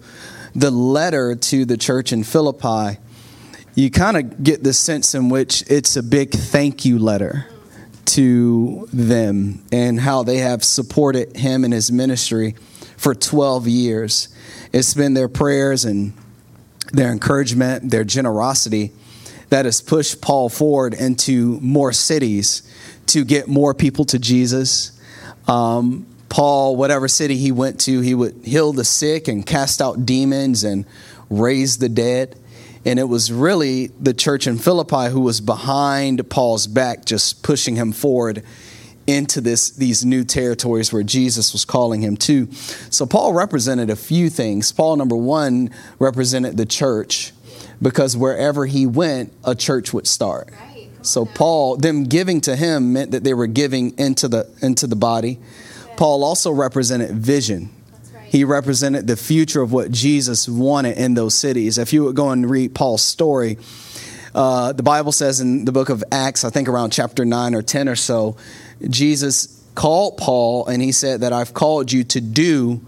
the 0.54 0.70
letter 0.70 1.34
to 1.34 1.64
the 1.64 1.76
church 1.76 2.12
in 2.12 2.22
Philippi, 2.22 3.00
you 3.76 3.90
kind 3.90 4.16
of 4.16 4.42
get 4.42 4.64
the 4.64 4.72
sense 4.72 5.14
in 5.14 5.28
which 5.28 5.62
it's 5.70 5.96
a 5.96 6.02
big 6.02 6.30
thank 6.30 6.86
you 6.86 6.98
letter 6.98 7.46
to 8.06 8.88
them 8.90 9.62
and 9.70 10.00
how 10.00 10.22
they 10.22 10.38
have 10.38 10.64
supported 10.64 11.36
him 11.36 11.62
and 11.62 11.74
his 11.74 11.92
ministry 11.92 12.54
for 12.96 13.14
12 13.14 13.68
years. 13.68 14.28
It's 14.72 14.94
been 14.94 15.12
their 15.12 15.28
prayers 15.28 15.84
and 15.84 16.14
their 16.94 17.12
encouragement, 17.12 17.90
their 17.90 18.04
generosity 18.04 18.92
that 19.50 19.66
has 19.66 19.82
pushed 19.82 20.22
Paul 20.22 20.48
forward 20.48 20.94
into 20.94 21.60
more 21.60 21.92
cities 21.92 22.62
to 23.08 23.26
get 23.26 23.46
more 23.46 23.74
people 23.74 24.06
to 24.06 24.18
Jesus. 24.18 24.98
Um, 25.46 26.06
Paul, 26.30 26.76
whatever 26.76 27.08
city 27.08 27.36
he 27.36 27.52
went 27.52 27.78
to, 27.80 28.00
he 28.00 28.14
would 28.14 28.42
heal 28.42 28.72
the 28.72 28.84
sick 28.84 29.28
and 29.28 29.44
cast 29.44 29.82
out 29.82 30.06
demons 30.06 30.64
and 30.64 30.86
raise 31.28 31.76
the 31.76 31.90
dead. 31.90 32.38
And 32.86 33.00
it 33.00 33.08
was 33.08 33.32
really 33.32 33.88
the 33.88 34.14
church 34.14 34.46
in 34.46 34.58
Philippi 34.58 35.10
who 35.10 35.20
was 35.20 35.40
behind 35.40 36.30
Paul's 36.30 36.68
back, 36.68 37.04
just 37.04 37.42
pushing 37.42 37.74
him 37.74 37.92
forward 37.92 38.44
into 39.06 39.40
this 39.40 39.70
these 39.70 40.04
new 40.04 40.24
territories 40.24 40.92
where 40.92 41.02
Jesus 41.02 41.52
was 41.52 41.64
calling 41.64 42.00
him 42.00 42.16
to. 42.16 42.50
So 42.90 43.04
Paul 43.06 43.32
represented 43.32 43.90
a 43.90 43.96
few 43.96 44.30
things. 44.30 44.72
Paul 44.72 44.96
number 44.96 45.16
1 45.16 45.70
represented 45.98 46.56
the 46.56 46.66
church 46.66 47.32
because 47.82 48.16
wherever 48.16 48.66
he 48.66 48.86
went, 48.86 49.32
a 49.44 49.54
church 49.54 49.92
would 49.92 50.06
start. 50.06 50.48
So 51.02 51.24
Paul 51.24 51.76
them 51.76 52.04
giving 52.04 52.40
to 52.42 52.56
him 52.56 52.92
meant 52.92 53.12
that 53.12 53.24
they 53.24 53.34
were 53.34 53.46
giving 53.46 53.96
into 53.98 54.28
the 54.28 54.48
into 54.62 54.86
the 54.86 54.96
body. 54.96 55.38
Paul 55.96 56.24
also 56.24 56.52
represented 56.52 57.10
vision. 57.12 57.70
He 58.36 58.44
represented 58.44 59.06
the 59.06 59.16
future 59.16 59.62
of 59.62 59.72
what 59.72 59.90
Jesus 59.90 60.46
wanted 60.46 60.98
in 60.98 61.14
those 61.14 61.32
cities. 61.32 61.78
If 61.78 61.94
you 61.94 62.04
would 62.04 62.16
go 62.16 62.28
and 62.28 62.50
read 62.50 62.74
Paul's 62.74 63.00
story, 63.00 63.56
uh, 64.34 64.74
the 64.74 64.82
Bible 64.82 65.10
says 65.10 65.40
in 65.40 65.64
the 65.64 65.72
book 65.72 65.88
of 65.88 66.04
Acts, 66.12 66.44
I 66.44 66.50
think 66.50 66.68
around 66.68 66.90
chapter 66.90 67.24
9 67.24 67.54
or 67.54 67.62
10 67.62 67.88
or 67.88 67.96
so, 67.96 68.36
Jesus 68.90 69.64
called 69.74 70.18
Paul 70.18 70.66
and 70.66 70.82
he 70.82 70.92
said 70.92 71.22
that 71.22 71.32
I've 71.32 71.54
called 71.54 71.90
you 71.90 72.04
to 72.04 72.20
do 72.20 72.82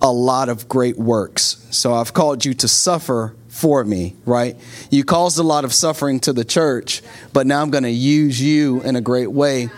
a 0.00 0.10
lot 0.10 0.48
of 0.48 0.70
great 0.70 0.96
works. 0.96 1.66
So 1.70 1.92
I've 1.92 2.14
called 2.14 2.46
you 2.46 2.54
to 2.54 2.66
suffer 2.66 3.36
for 3.48 3.84
me, 3.84 4.16
right? 4.24 4.56
You 4.90 5.04
caused 5.04 5.38
a 5.38 5.42
lot 5.42 5.66
of 5.66 5.74
suffering 5.74 6.18
to 6.20 6.32
the 6.32 6.46
church, 6.46 7.02
but 7.34 7.46
now 7.46 7.60
I'm 7.60 7.70
going 7.70 7.84
to 7.84 7.90
use 7.90 8.40
you 8.40 8.80
in 8.80 8.96
a 8.96 9.02
great 9.02 9.30
way. 9.30 9.68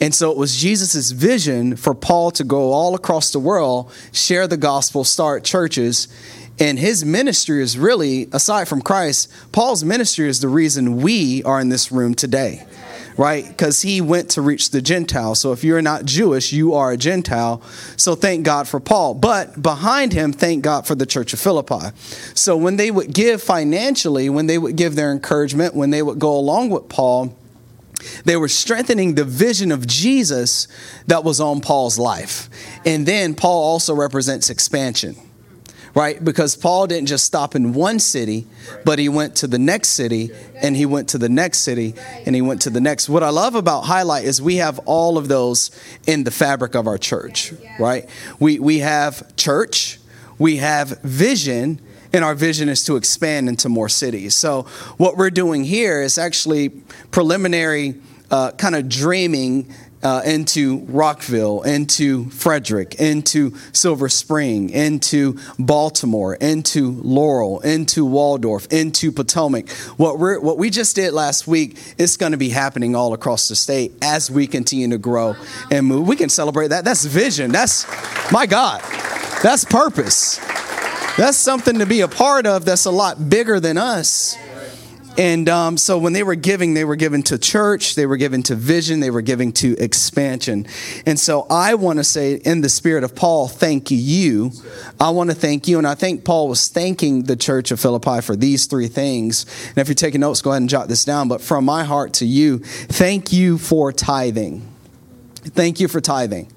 And 0.00 0.14
so 0.14 0.30
it 0.30 0.36
was 0.36 0.56
Jesus' 0.56 1.12
vision 1.12 1.76
for 1.76 1.94
Paul 1.94 2.30
to 2.32 2.44
go 2.44 2.72
all 2.72 2.94
across 2.94 3.30
the 3.30 3.38
world, 3.38 3.92
share 4.12 4.46
the 4.46 4.56
gospel, 4.56 5.04
start 5.04 5.44
churches. 5.44 6.08
And 6.58 6.78
his 6.78 7.04
ministry 7.04 7.62
is 7.62 7.78
really, 7.78 8.28
aside 8.32 8.68
from 8.68 8.82
Christ, 8.82 9.32
Paul's 9.52 9.84
ministry 9.84 10.28
is 10.28 10.40
the 10.40 10.48
reason 10.48 10.96
we 10.96 11.42
are 11.44 11.60
in 11.60 11.68
this 11.68 11.90
room 11.90 12.14
today 12.14 12.66
right? 13.16 13.46
Because 13.46 13.82
he 13.82 14.00
went 14.00 14.30
to 14.30 14.42
reach 14.42 14.70
the 14.70 14.82
Gentile. 14.82 15.34
So 15.34 15.52
if 15.52 15.64
you're 15.64 15.82
not 15.82 16.04
Jewish, 16.04 16.52
you 16.52 16.74
are 16.74 16.92
a 16.92 16.96
Gentile. 16.96 17.62
So 17.96 18.14
thank 18.14 18.44
God 18.44 18.68
for 18.68 18.80
Paul. 18.80 19.14
But 19.14 19.62
behind 19.62 20.12
him, 20.12 20.32
thank 20.32 20.62
God 20.62 20.86
for 20.86 20.94
the 20.94 21.06
church 21.06 21.32
of 21.32 21.40
Philippi. 21.40 21.96
So 22.34 22.56
when 22.56 22.76
they 22.76 22.90
would 22.90 23.12
give 23.12 23.42
financially, 23.42 24.28
when 24.28 24.46
they 24.46 24.58
would 24.58 24.76
give 24.76 24.96
their 24.96 25.12
encouragement, 25.12 25.74
when 25.74 25.90
they 25.90 26.02
would 26.02 26.18
go 26.18 26.36
along 26.36 26.70
with 26.70 26.88
Paul, 26.88 27.34
they 28.24 28.36
were 28.36 28.48
strengthening 28.48 29.14
the 29.14 29.24
vision 29.24 29.72
of 29.72 29.86
Jesus 29.86 30.68
that 31.06 31.24
was 31.24 31.40
on 31.40 31.60
Paul's 31.60 31.98
life. 31.98 32.48
And 32.84 33.06
then 33.06 33.34
Paul 33.34 33.62
also 33.62 33.94
represents 33.94 34.50
expansion 34.50 35.16
right? 35.94 36.22
Because 36.22 36.56
Paul 36.56 36.88
didn't 36.88 37.06
just 37.06 37.24
stop 37.24 37.54
in 37.54 37.72
one 37.72 38.00
city, 38.00 38.46
but 38.84 38.98
he 38.98 39.08
went 39.08 39.36
to 39.36 39.46
the 39.46 39.58
next 39.58 39.90
city 39.90 40.30
and 40.56 40.76
he 40.76 40.86
went 40.86 41.10
to 41.10 41.18
the 41.18 41.28
next 41.28 41.58
city 41.58 41.94
and 42.26 42.34
he 42.34 42.42
went 42.42 42.62
to 42.62 42.70
the 42.70 42.80
next. 42.80 43.08
What 43.08 43.22
I 43.22 43.30
love 43.30 43.54
about 43.54 43.82
Highlight 43.82 44.24
is 44.24 44.42
we 44.42 44.56
have 44.56 44.80
all 44.86 45.16
of 45.16 45.28
those 45.28 45.70
in 46.06 46.24
the 46.24 46.30
fabric 46.30 46.74
of 46.74 46.86
our 46.86 46.98
church, 46.98 47.52
right? 47.78 48.08
We, 48.40 48.58
we 48.58 48.80
have 48.80 49.36
church, 49.36 50.00
we 50.38 50.56
have 50.56 51.00
vision, 51.02 51.80
and 52.14 52.24
our 52.24 52.34
vision 52.34 52.68
is 52.68 52.84
to 52.84 52.96
expand 52.96 53.48
into 53.48 53.68
more 53.68 53.88
cities. 53.88 54.34
So, 54.34 54.62
what 54.96 55.16
we're 55.16 55.30
doing 55.30 55.64
here 55.64 56.00
is 56.00 56.16
actually 56.16 56.70
preliminary 57.10 57.96
uh, 58.30 58.52
kind 58.52 58.76
of 58.76 58.88
dreaming 58.88 59.72
uh, 60.04 60.20
into 60.24 60.80
Rockville, 60.80 61.62
into 61.62 62.28
Frederick, 62.30 62.96
into 62.96 63.56
Silver 63.72 64.08
Spring, 64.08 64.68
into 64.70 65.38
Baltimore, 65.58 66.34
into 66.34 66.92
Laurel, 67.02 67.60
into 67.60 68.04
Waldorf, 68.04 68.66
into 68.70 69.10
Potomac. 69.10 69.70
What 69.96 70.18
we 70.18 70.38
what 70.38 70.58
we 70.58 70.70
just 70.70 70.94
did 70.94 71.14
last 71.14 71.48
week 71.48 71.78
is 71.98 72.16
going 72.16 72.32
to 72.32 72.38
be 72.38 72.50
happening 72.50 72.94
all 72.94 73.12
across 73.14 73.48
the 73.48 73.56
state 73.56 73.92
as 74.02 74.30
we 74.30 74.46
continue 74.46 74.88
to 74.90 74.98
grow 74.98 75.34
and 75.70 75.86
move. 75.86 76.06
We 76.06 76.16
can 76.16 76.28
celebrate 76.28 76.68
that. 76.68 76.84
That's 76.84 77.04
vision. 77.04 77.50
That's 77.50 77.86
my 78.30 78.46
God. 78.46 78.82
That's 79.42 79.64
purpose. 79.64 80.38
That's 81.16 81.36
something 81.36 81.78
to 81.78 81.86
be 81.86 82.00
a 82.00 82.08
part 82.08 82.44
of. 82.44 82.64
That's 82.64 82.86
a 82.86 82.90
lot 82.90 83.30
bigger 83.30 83.60
than 83.60 83.78
us. 83.78 84.36
And 85.16 85.48
um, 85.48 85.76
so 85.76 85.96
when 85.96 86.12
they 86.12 86.24
were 86.24 86.34
giving, 86.34 86.74
they 86.74 86.84
were 86.84 86.96
given 86.96 87.22
to 87.24 87.38
church, 87.38 87.94
they 87.94 88.04
were 88.04 88.16
given 88.16 88.42
to 88.44 88.56
vision, 88.56 88.98
they 88.98 89.10
were 89.10 89.22
giving 89.22 89.52
to 89.52 89.76
expansion. 89.78 90.66
And 91.06 91.20
so 91.20 91.46
I 91.48 91.74
want 91.74 92.00
to 92.00 92.04
say, 92.04 92.34
in 92.34 92.62
the 92.62 92.68
spirit 92.68 93.04
of 93.04 93.14
Paul, 93.14 93.46
thank 93.46 93.92
you. 93.92 94.50
I 94.98 95.10
want 95.10 95.30
to 95.30 95.36
thank 95.36 95.68
you. 95.68 95.78
And 95.78 95.86
I 95.86 95.94
think 95.94 96.24
Paul 96.24 96.48
was 96.48 96.68
thanking 96.68 97.24
the 97.24 97.36
church 97.36 97.70
of 97.70 97.78
Philippi 97.78 98.22
for 98.22 98.34
these 98.34 98.66
three 98.66 98.88
things. 98.88 99.46
And 99.68 99.78
if 99.78 99.86
you're 99.86 99.94
taking 99.94 100.20
notes, 100.20 100.42
go 100.42 100.50
ahead 100.50 100.62
and 100.62 100.68
jot 100.68 100.88
this 100.88 101.04
down. 101.04 101.28
But 101.28 101.40
from 101.40 101.64
my 101.64 101.84
heart 101.84 102.14
to 102.14 102.26
you, 102.26 102.58
thank 102.58 103.32
you 103.32 103.56
for 103.56 103.92
tithing. 103.92 104.68
Thank 105.34 105.78
you 105.78 105.86
for 105.86 106.00
tithing. 106.00 106.50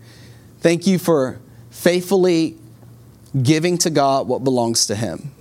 Thank 0.61 0.87
you 0.87 0.97
for 0.97 1.39
faithfully 1.69 2.57
giving 3.43 3.77
to 3.79 3.89
God 3.89 4.27
what 4.27 4.43
belongs 4.43 4.87
to 4.87 4.95
Him. 4.95 5.31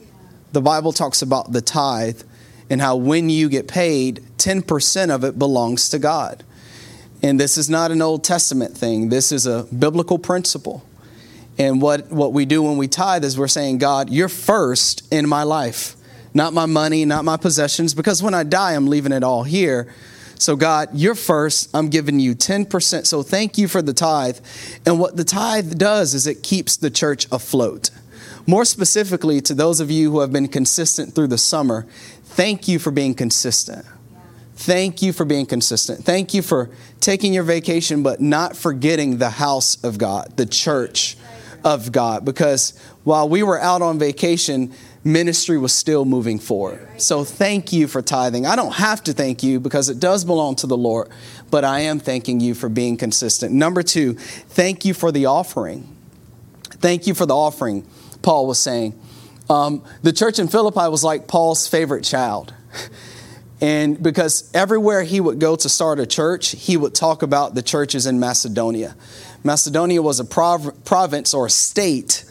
The 0.53 0.61
Bible 0.61 0.93
talks 0.93 1.23
about 1.23 1.53
the 1.53 1.61
tithe 1.61 2.23
and 2.69 2.81
how 2.81 2.97
when 2.97 3.31
you 3.31 3.49
get 3.49 3.69
paid, 3.69 4.23
10% 4.39 5.11
of 5.11 5.25
it 5.25 5.39
belongs 5.39 5.89
to 5.91 5.99
God. 5.99 6.45
And 7.23 7.41
this 7.41 7.57
is 7.57 7.71
not 7.71 7.91
an 7.91 8.03
Old 8.03 8.25
Testament 8.25 8.77
thing, 8.77 9.09
this 9.09 9.33
is 9.33 9.47
a 9.47 9.65
biblical 9.65 10.19
principle. 10.19 10.85
And 11.59 11.81
what, 11.81 12.11
what 12.11 12.33
we 12.35 12.45
do 12.45 12.63
when 12.63 12.77
we 12.77 12.87
tithe 12.87 13.25
is 13.25 13.39
we're 13.39 13.49
saying, 13.49 13.79
God, 13.79 14.11
you're 14.11 14.29
first 14.29 15.11
in 15.11 15.27
my 15.27 15.43
life, 15.43 15.97
not 16.35 16.53
my 16.53 16.67
money, 16.67 17.07
not 17.07 17.25
my 17.25 17.39
possessions, 17.39 17.95
because 17.95 18.23
when 18.23 18.35
I 18.35 18.43
die, 18.43 18.75
I'm 18.75 18.89
leaving 18.89 19.13
it 19.13 19.25
all 19.25 19.43
here. 19.43 19.93
So, 20.39 20.57
God, 20.57 20.91
you're 20.93 21.15
first. 21.15 21.71
I'm 21.75 21.89
giving 21.89 22.21
you 22.21 22.35
10%. 22.35 23.07
So, 23.07 23.23
thank 23.23 23.59
you 23.59 23.69
for 23.69 23.83
the 23.83 23.95
tithe. 23.95 24.39
And 24.85 24.99
what 24.99 25.17
the 25.17 25.25
tithe 25.25 25.79
does 25.79 26.15
is 26.15 26.27
it 26.27 26.43
keeps 26.43 26.77
the 26.77 26.91
church 26.91 27.27
afloat. 27.33 27.91
More 28.47 28.65
specifically, 28.65 29.41
to 29.41 29.55
those 29.55 29.81
of 29.81 29.91
you 29.91 30.13
who 30.13 30.21
have 30.21 30.33
been 30.33 30.47
consistent 30.47 31.15
through 31.15 31.29
the 31.29 31.39
summer, 31.39 31.87
Thank 32.37 32.69
you 32.69 32.79
for 32.79 32.91
being 32.91 33.15
consistent. 33.15 33.87
Thank 34.57 35.01
you 35.01 35.15
for 35.15 35.25
being 35.25 35.47
consistent. 35.47 36.05
Thank 36.05 36.35
you 36.35 36.43
for 36.43 36.69
taking 37.01 37.33
your 37.33 37.45
vacation, 37.45 38.03
but 38.03 38.21
not 38.21 38.55
forgetting 38.55 39.17
the 39.17 39.31
house 39.31 39.83
of 39.83 39.97
God, 39.97 40.37
the 40.37 40.45
church 40.45 41.17
of 41.65 41.93
God. 41.93 42.27
Because 42.27 42.79
while 43.05 43.27
we 43.27 43.43
were 43.43 43.59
out 43.59 43.81
on 43.81 43.99
vacation, 43.99 44.75
ministry 45.07 45.57
was 45.57 45.73
still 45.73 46.05
moving 46.05 46.39
forward. 46.39 46.87
So 47.01 47.23
thank 47.25 47.73
you 47.73 47.87
for 47.87 48.03
tithing. 48.03 48.45
I 48.45 48.57
don't 48.57 48.75
have 48.75 49.05
to 49.05 49.13
thank 49.13 49.43
you 49.43 49.61
because 49.61 49.89
it 49.89 50.01
does 50.01 50.25
belong 50.25 50.57
to 50.57 50.67
the 50.67 50.77
Lord, 50.77 51.09
but 51.49 51.65
I 51.65 51.81
am 51.81 52.01
thanking 52.01 52.41
you 52.41 52.55
for 52.55 52.69
being 52.69 52.97
consistent. 52.97 53.55
Number 53.55 53.85
two, 53.85 54.15
thank 54.15 54.85
you 54.85 54.93
for 54.93 55.13
the 55.13 55.27
offering. 55.27 55.97
Thank 56.65 57.07
you 57.07 57.15
for 57.15 57.25
the 57.25 57.37
offering, 57.37 57.87
Paul 58.23 58.49
was 58.49 58.59
saying. 58.59 59.01
Um, 59.49 59.85
the 60.03 60.13
church 60.13 60.41
in 60.41 60.49
Philippi 60.49 60.89
was 60.89 61.05
like 61.05 61.29
Paul's 61.29 61.67
favorite 61.67 62.05
child. 62.05 62.53
And 63.59 64.03
because 64.03 64.51
everywhere 64.53 65.03
he 65.03 65.19
would 65.19 65.39
go 65.39 65.57
to 65.57 65.69
start 65.71 65.99
a 65.99 66.05
church, 66.05 66.51
he 66.51 66.77
would 66.77 66.95
talk 66.95 67.23
about 67.23 67.55
the 67.55 67.63
churches 67.63 68.05
in 68.05 68.21
Macedonia. 68.21 68.95
Macedonia 69.43 70.03
was 70.03 70.21
a 70.21 70.27
prov- 70.27 70.85
province 70.85 71.33
or 71.33 71.47
a 71.47 71.51
state 71.51 72.27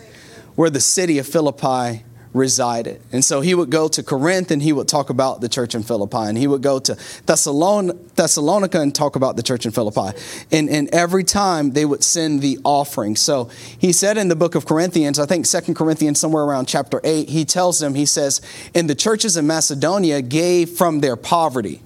where 0.54 0.70
the 0.70 0.80
city 0.80 1.18
of 1.18 1.26
Philippi 1.26 2.04
resided. 2.36 3.02
And 3.12 3.24
so 3.24 3.42
he 3.42 3.56
would 3.56 3.70
go 3.70 3.88
to 3.88 4.04
Corinth 4.04 4.52
and 4.52 4.62
he 4.62 4.74
would 4.74 4.88
talk 4.88 5.10
about 5.10 5.42
the 5.42 5.50
church 5.50 5.74
in 5.74 5.84
Philippi. 5.84 6.18
And 6.18 6.38
he 6.38 6.48
would 6.48 6.62
go 6.62 6.80
to 6.80 6.98
Thessalonica 7.26 8.82
and 8.82 8.94
talk 8.94 9.16
about 9.16 9.38
the 9.38 9.44
church 9.44 9.66
in 9.66 9.72
Philippi. 9.72 10.18
And, 10.52 10.70
and 10.70 10.90
every 10.94 11.24
time 11.24 11.72
they 11.72 11.86
would 11.86 12.04
send 12.04 12.42
the 12.42 12.60
offering. 12.64 13.16
So 13.16 13.46
he 13.80 13.94
said 13.94 14.18
in 14.18 14.28
the 14.28 14.36
book 14.36 14.56
of 14.56 14.66
Corinthians, 14.66 15.18
I 15.18 15.26
think 15.26 15.46
Second 15.46 15.76
Corinthians, 15.76 16.20
somewhere 16.20 16.44
around 16.44 16.68
chapter 16.68 17.00
8, 17.04 17.30
he 17.30 17.46
tells 17.46 17.80
them, 17.80 17.96
he 17.96 18.06
says, 18.06 18.42
And 18.76 18.90
the 18.90 18.96
churches 18.96 19.38
in 19.38 19.48
Macedonia 19.48 20.22
gave 20.22 20.72
from 20.72 21.00
their 21.00 21.16
poverty 21.16 21.82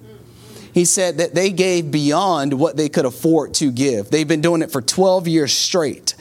he 0.72 0.84
said 0.84 1.18
that 1.18 1.34
they 1.34 1.50
gave 1.50 1.90
beyond 1.90 2.52
what 2.54 2.76
they 2.76 2.88
could 2.88 3.04
afford 3.04 3.54
to 3.54 3.72
give. 3.72 4.10
They've 4.10 4.28
been 4.28 4.40
doing 4.40 4.62
it 4.62 4.70
for 4.70 4.80
12 4.80 5.26
years 5.26 5.52
straight. 5.52 6.14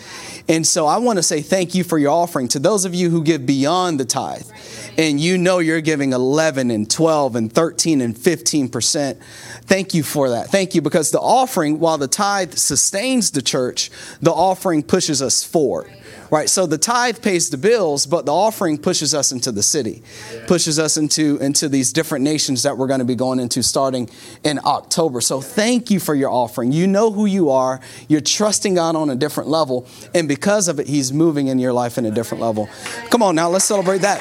And 0.49 0.65
so 0.65 0.87
I 0.87 0.97
want 0.97 1.17
to 1.17 1.23
say 1.23 1.43
thank 1.43 1.75
you 1.75 1.83
for 1.83 1.99
your 1.99 2.09
offering 2.09 2.47
to 2.49 2.59
those 2.59 2.83
of 2.83 2.95
you 2.95 3.11
who 3.11 3.23
give 3.23 3.45
beyond 3.45 3.99
the 3.99 4.05
tithe. 4.05 4.49
And 4.97 5.19
you 5.19 5.37
know 5.37 5.59
you're 5.59 5.79
giving 5.79 6.11
11 6.11 6.71
and 6.71 6.89
12 6.89 7.35
and 7.35 7.53
13 7.53 8.01
and 8.01 8.15
15%. 8.15 9.17
Thank 9.61 9.93
you 9.93 10.01
for 10.01 10.31
that. 10.31 10.47
Thank 10.47 10.73
you 10.73 10.81
because 10.81 11.11
the 11.11 11.19
offering, 11.19 11.79
while 11.79 11.99
the 11.99 12.07
tithe 12.07 12.55
sustains 12.55 13.29
the 13.29 13.43
church, 13.43 13.91
the 14.21 14.31
offering 14.31 14.81
pushes 14.81 15.21
us 15.21 15.43
forward 15.43 15.91
right? 16.31 16.49
So 16.49 16.65
the 16.65 16.77
tithe 16.77 17.21
pays 17.21 17.49
the 17.49 17.57
bills, 17.57 18.05
but 18.05 18.25
the 18.25 18.33
offering 18.33 18.77
pushes 18.77 19.13
us 19.13 19.31
into 19.31 19.51
the 19.51 19.63
city, 19.63 20.03
pushes 20.47 20.79
us 20.79 20.97
into, 20.97 21.37
into 21.37 21.69
these 21.69 21.93
different 21.93 22.23
nations 22.23 22.63
that 22.63 22.77
we're 22.77 22.87
going 22.87 22.99
to 22.99 23.05
be 23.05 23.15
going 23.15 23.39
into 23.39 23.63
starting 23.63 24.09
in 24.43 24.59
October. 24.63 25.21
So 25.21 25.41
thank 25.41 25.89
you 25.89 25.99
for 25.99 26.15
your 26.15 26.29
offering. 26.29 26.71
You 26.71 26.87
know 26.87 27.11
who 27.11 27.25
you 27.25 27.49
are, 27.49 27.79
you're 28.07 28.21
trusting 28.21 28.75
God 28.75 28.95
on 28.95 29.09
a 29.09 29.15
different 29.15 29.49
level, 29.49 29.87
and 30.13 30.27
because 30.27 30.67
of 30.67 30.79
it, 30.79 30.87
He's 30.87 31.11
moving 31.11 31.47
in 31.47 31.59
your 31.59 31.73
life 31.73 31.97
in 31.97 32.05
a 32.05 32.11
different 32.11 32.41
level. 32.41 32.69
Come 33.09 33.23
on 33.23 33.35
now, 33.35 33.49
let's 33.49 33.65
celebrate 33.65 33.99
that. 33.99 34.19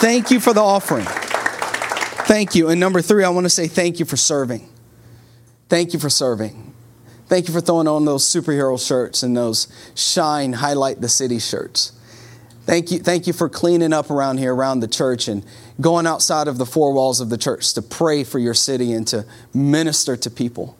Thank 0.00 0.30
you 0.30 0.40
for 0.40 0.52
the 0.52 0.60
offering. 0.60 1.06
Thank 2.26 2.54
you. 2.54 2.68
And 2.68 2.80
number 2.80 3.02
three, 3.02 3.24
I 3.24 3.28
want 3.28 3.44
to 3.44 3.50
say 3.50 3.68
thank 3.68 3.98
you 4.00 4.04
for 4.04 4.16
serving. 4.16 4.68
Thank 5.68 5.92
you 5.92 5.98
for 5.98 6.10
serving. 6.10 6.71
Thank 7.32 7.48
you 7.48 7.54
for 7.54 7.62
throwing 7.62 7.88
on 7.88 8.04
those 8.04 8.24
superhero 8.24 8.78
shirts 8.78 9.22
and 9.22 9.34
those 9.34 9.66
shine, 9.94 10.52
highlight 10.52 11.00
the 11.00 11.08
city 11.08 11.38
shirts. 11.38 11.92
Thank 12.66 12.90
you, 12.90 12.98
thank 12.98 13.26
you 13.26 13.32
for 13.32 13.48
cleaning 13.48 13.94
up 13.94 14.10
around 14.10 14.36
here, 14.36 14.54
around 14.54 14.80
the 14.80 14.86
church, 14.86 15.28
and 15.28 15.42
going 15.80 16.06
outside 16.06 16.46
of 16.46 16.58
the 16.58 16.66
four 16.66 16.92
walls 16.92 17.22
of 17.22 17.30
the 17.30 17.38
church 17.38 17.72
to 17.72 17.80
pray 17.80 18.22
for 18.22 18.38
your 18.38 18.52
city 18.52 18.92
and 18.92 19.06
to 19.06 19.24
minister 19.54 20.14
to 20.14 20.28
people. 20.28 20.76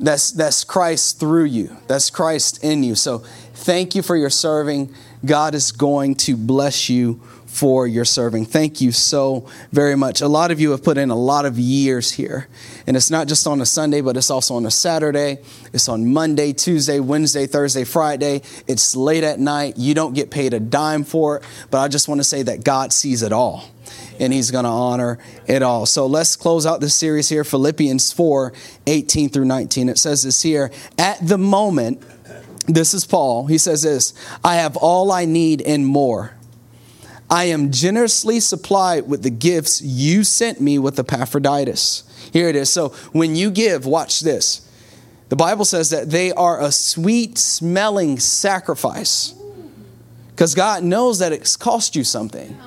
That's, 0.00 0.32
that's 0.32 0.64
Christ 0.64 1.20
through 1.20 1.44
you, 1.44 1.76
that's 1.86 2.10
Christ 2.10 2.64
in 2.64 2.82
you. 2.82 2.96
So 2.96 3.18
thank 3.54 3.94
you 3.94 4.02
for 4.02 4.16
your 4.16 4.28
serving. 4.28 4.92
God 5.24 5.54
is 5.54 5.72
going 5.72 6.14
to 6.16 6.36
bless 6.36 6.88
you 6.88 7.20
for 7.50 7.86
your 7.86 8.04
serving. 8.04 8.46
Thank 8.46 8.80
you 8.80 8.92
so 8.92 9.46
very 9.72 9.96
much. 9.96 10.20
A 10.20 10.28
lot 10.28 10.50
of 10.50 10.60
you 10.60 10.70
have 10.70 10.84
put 10.84 10.96
in 10.96 11.10
a 11.10 11.16
lot 11.16 11.44
of 11.44 11.58
years 11.58 12.12
here. 12.12 12.46
And 12.86 12.96
it's 12.96 13.10
not 13.10 13.26
just 13.26 13.46
on 13.46 13.60
a 13.60 13.66
Sunday, 13.66 14.00
but 14.00 14.16
it's 14.16 14.30
also 14.30 14.54
on 14.54 14.64
a 14.66 14.70
Saturday. 14.70 15.38
It's 15.72 15.88
on 15.88 16.12
Monday, 16.12 16.52
Tuesday, 16.52 17.00
Wednesday, 17.00 17.46
Thursday, 17.46 17.84
Friday. 17.84 18.42
It's 18.68 18.94
late 18.94 19.24
at 19.24 19.40
night. 19.40 19.76
You 19.76 19.94
don't 19.94 20.14
get 20.14 20.30
paid 20.30 20.54
a 20.54 20.60
dime 20.60 21.02
for 21.02 21.38
it. 21.38 21.44
But 21.70 21.78
I 21.78 21.88
just 21.88 22.08
want 22.08 22.20
to 22.20 22.24
say 22.24 22.42
that 22.44 22.62
God 22.62 22.92
sees 22.92 23.22
it 23.22 23.32
all 23.32 23.64
and 24.20 24.32
he's 24.32 24.50
going 24.50 24.64
to 24.64 24.70
honor 24.70 25.18
it 25.46 25.62
all. 25.62 25.86
So 25.86 26.06
let's 26.06 26.36
close 26.36 26.66
out 26.66 26.80
this 26.80 26.94
series 26.94 27.28
here 27.28 27.42
Philippians 27.42 28.12
4 28.12 28.52
18 28.86 29.28
through 29.30 29.46
19. 29.46 29.88
It 29.88 29.98
says 29.98 30.22
this 30.22 30.40
here 30.42 30.70
At 30.98 31.26
the 31.26 31.38
moment, 31.38 32.02
this 32.66 32.94
is 32.94 33.04
Paul. 33.04 33.46
He 33.46 33.58
says 33.58 33.82
this 33.82 34.14
I 34.44 34.56
have 34.56 34.76
all 34.76 35.12
I 35.12 35.24
need 35.24 35.62
and 35.62 35.86
more. 35.86 36.32
I 37.28 37.44
am 37.44 37.70
generously 37.70 38.40
supplied 38.40 39.08
with 39.08 39.22
the 39.22 39.30
gifts 39.30 39.80
you 39.80 40.24
sent 40.24 40.60
me 40.60 40.78
with 40.78 40.98
Epaphroditus. 40.98 42.02
Here 42.32 42.48
it 42.48 42.56
is. 42.56 42.72
So 42.72 42.88
when 43.12 43.36
you 43.36 43.52
give, 43.52 43.86
watch 43.86 44.20
this. 44.20 44.66
The 45.28 45.36
Bible 45.36 45.64
says 45.64 45.90
that 45.90 46.10
they 46.10 46.32
are 46.32 46.60
a 46.60 46.72
sweet 46.72 47.38
smelling 47.38 48.18
sacrifice 48.18 49.32
because 50.30 50.56
God 50.56 50.82
knows 50.82 51.20
that 51.20 51.32
it's 51.32 51.56
cost 51.56 51.94
you 51.94 52.02
something. 52.02 52.58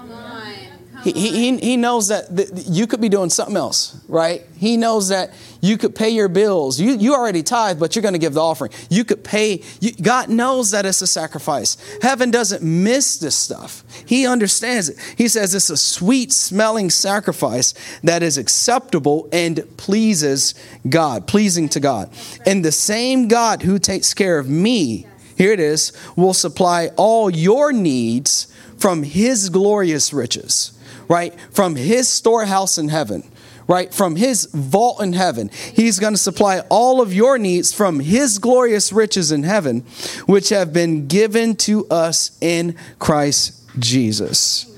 He, 1.04 1.12
he, 1.12 1.58
he 1.58 1.78
knows 1.78 2.08
that 2.08 2.64
you 2.66 2.88
could 2.88 3.02
be 3.02 3.10
doing 3.10 3.30
something 3.30 3.58
else, 3.58 4.02
right? 4.08 4.44
He 4.56 4.78
knows 4.78 5.10
that 5.10 5.34
you 5.60 5.78
could 5.78 5.96
pay 5.96 6.10
your 6.10 6.30
bills. 6.30 6.80
You, 6.80 6.92
you 6.92 7.14
already 7.14 7.44
tithe, 7.44 7.78
but 7.78 7.94
you're 7.94 8.02
going 8.02 8.14
to 8.14 8.20
give 8.20 8.34
the 8.34 8.42
offering. 8.42 8.72
You 8.90 9.04
could 9.04 9.22
pay. 9.22 9.62
You, 9.82 9.92
God 9.94 10.30
knows 10.30 10.72
that 10.72 10.86
it's 10.86 11.02
a 11.02 11.08
sacrifice. 11.08 11.76
Heaven 12.02 12.32
doesn't 12.32 12.64
miss 12.64 13.18
this 13.18 13.36
stuff. 13.36 13.84
He 14.06 14.26
understands 14.26 14.88
it. 14.88 15.16
He 15.18 15.28
says 15.28 15.54
it's 15.54 15.70
a 15.70 15.76
sweet 15.76 16.32
smelling 16.32 16.90
sacrifice 16.90 17.74
that 18.04 18.24
is 18.24 18.38
acceptable 18.38 19.28
and 19.34 19.66
pleases 19.76 20.56
God, 20.88 21.28
pleasing 21.28 21.68
to 21.70 21.82
God. 21.82 22.10
And 22.46 22.64
the 22.64 22.72
same 22.72 23.28
God 23.28 23.64
who 23.64 23.78
takes 23.78 24.14
care 24.14 24.40
of 24.40 24.50
me, 24.50 25.06
here 25.38 25.52
it 25.52 25.60
is, 25.60 25.92
will 26.16 26.34
supply 26.34 26.92
all 26.96 27.30
your 27.30 27.74
needs 27.74 28.48
from 28.78 29.04
his 29.04 29.50
glorious 29.50 30.14
riches 30.14 30.74
right? 31.08 31.34
From 31.52 31.76
his 31.76 32.08
storehouse 32.08 32.78
in 32.78 32.90
heaven, 32.90 33.24
right? 33.68 33.94
From 33.94 34.16
his 34.16 34.46
vault 34.46 35.02
in 35.02 35.14
heaven. 35.14 35.50
He's 35.74 36.00
going 36.00 36.14
to 36.14 36.20
supply 36.20 36.60
all 36.70 37.02
of 37.02 37.14
your 37.14 37.38
needs 37.38 37.74
from 37.74 38.00
his 38.00 38.38
glorious 38.38 38.92
riches 38.92 39.32
in 39.32 39.44
heaven, 39.44 39.82
which 40.26 40.50
have 40.50 40.74
been 40.74 41.08
given 41.08 41.56
to 41.58 41.88
us 41.88 42.38
in 42.42 42.78
Christ 43.00 43.62
Jesus. 43.80 44.70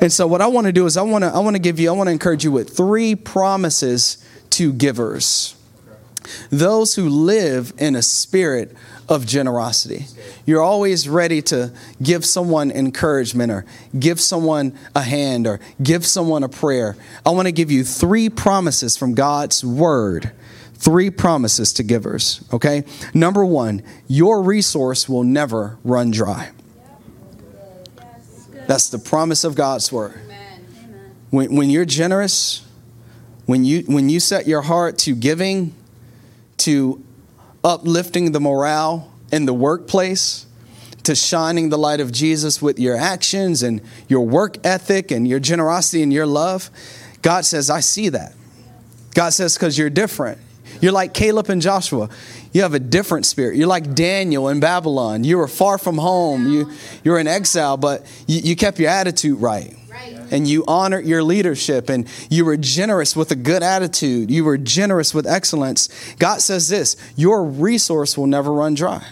And 0.00 0.12
so 0.12 0.26
what 0.26 0.40
I 0.40 0.46
want 0.46 0.66
to 0.66 0.72
do 0.72 0.86
is 0.86 0.96
I 0.96 1.02
want 1.02 1.24
to 1.24 1.30
I 1.30 1.38
want 1.38 1.56
to 1.56 1.62
give 1.62 1.80
you 1.80 1.88
I 1.88 1.92
want 1.92 2.08
to 2.08 2.12
encourage 2.12 2.44
you 2.44 2.52
with 2.52 2.76
three 2.76 3.14
promises 3.14 4.18
to 4.50 4.72
givers. 4.72 5.55
Those 6.50 6.94
who 6.94 7.08
live 7.08 7.72
in 7.78 7.96
a 7.96 8.02
spirit 8.02 8.74
of 9.08 9.26
generosity. 9.26 10.06
You're 10.44 10.62
always 10.62 11.08
ready 11.08 11.42
to 11.42 11.72
give 12.02 12.24
someone 12.24 12.70
encouragement 12.70 13.52
or 13.52 13.64
give 13.98 14.20
someone 14.20 14.76
a 14.94 15.02
hand 15.02 15.46
or 15.46 15.60
give 15.82 16.04
someone 16.04 16.42
a 16.42 16.48
prayer. 16.48 16.96
I 17.24 17.30
want 17.30 17.46
to 17.46 17.52
give 17.52 17.70
you 17.70 17.84
three 17.84 18.28
promises 18.28 18.96
from 18.96 19.14
God's 19.14 19.64
word. 19.64 20.32
Three 20.74 21.08
promises 21.08 21.72
to 21.74 21.82
givers, 21.82 22.44
okay? 22.52 22.84
Number 23.14 23.44
one, 23.44 23.82
your 24.08 24.42
resource 24.42 25.08
will 25.08 25.24
never 25.24 25.78
run 25.84 26.10
dry. 26.10 26.50
That's 28.66 28.88
the 28.90 28.98
promise 28.98 29.44
of 29.44 29.54
God's 29.54 29.90
word. 29.90 30.20
When, 31.30 31.56
when 31.56 31.70
you're 31.70 31.84
generous, 31.86 32.66
when 33.46 33.64
you, 33.64 33.82
when 33.82 34.08
you 34.08 34.20
set 34.20 34.46
your 34.46 34.62
heart 34.62 34.98
to 34.98 35.14
giving, 35.14 35.74
to 36.66 37.00
uplifting 37.62 38.32
the 38.32 38.40
morale 38.40 39.12
in 39.30 39.46
the 39.46 39.54
workplace, 39.54 40.46
to 41.04 41.14
shining 41.14 41.68
the 41.68 41.78
light 41.78 42.00
of 42.00 42.10
Jesus 42.10 42.60
with 42.60 42.80
your 42.80 42.96
actions 42.96 43.62
and 43.62 43.80
your 44.08 44.26
work 44.26 44.56
ethic 44.66 45.12
and 45.12 45.28
your 45.28 45.38
generosity 45.38 46.02
and 46.02 46.12
your 46.12 46.26
love, 46.26 46.70
God 47.22 47.44
says, 47.44 47.70
I 47.70 47.78
see 47.78 48.08
that. 48.08 48.34
God 49.14 49.28
says, 49.28 49.54
because 49.54 49.78
you're 49.78 49.90
different. 49.90 50.38
You're 50.80 50.90
like 50.90 51.14
Caleb 51.14 51.50
and 51.50 51.62
Joshua. 51.62 52.10
You 52.52 52.62
have 52.62 52.74
a 52.74 52.80
different 52.80 53.26
spirit. 53.26 53.56
You're 53.56 53.68
like 53.68 53.94
Daniel 53.94 54.48
in 54.48 54.58
Babylon. 54.58 55.22
You 55.22 55.38
were 55.38 55.46
far 55.46 55.78
from 55.78 55.98
home. 55.98 56.48
You, 56.52 56.72
you 57.04 57.14
in 57.14 57.28
exile, 57.28 57.76
but 57.76 58.04
you, 58.26 58.40
you 58.40 58.56
kept 58.56 58.80
your 58.80 58.90
attitude 58.90 59.40
right 59.40 59.72
and 60.30 60.48
you 60.48 60.64
honored 60.66 61.04
your 61.04 61.22
leadership 61.22 61.88
and 61.88 62.08
you 62.30 62.44
were 62.44 62.56
generous 62.56 63.14
with 63.14 63.30
a 63.30 63.36
good 63.36 63.62
attitude. 63.62 64.30
You 64.30 64.44
were 64.44 64.58
generous 64.58 65.14
with 65.14 65.26
excellence. 65.26 65.88
God 66.18 66.40
says 66.40 66.68
this 66.68 66.96
your 67.16 67.44
resource 67.44 68.16
will 68.16 68.26
never 68.26 68.52
run 68.52 68.74
dry. 68.74 69.04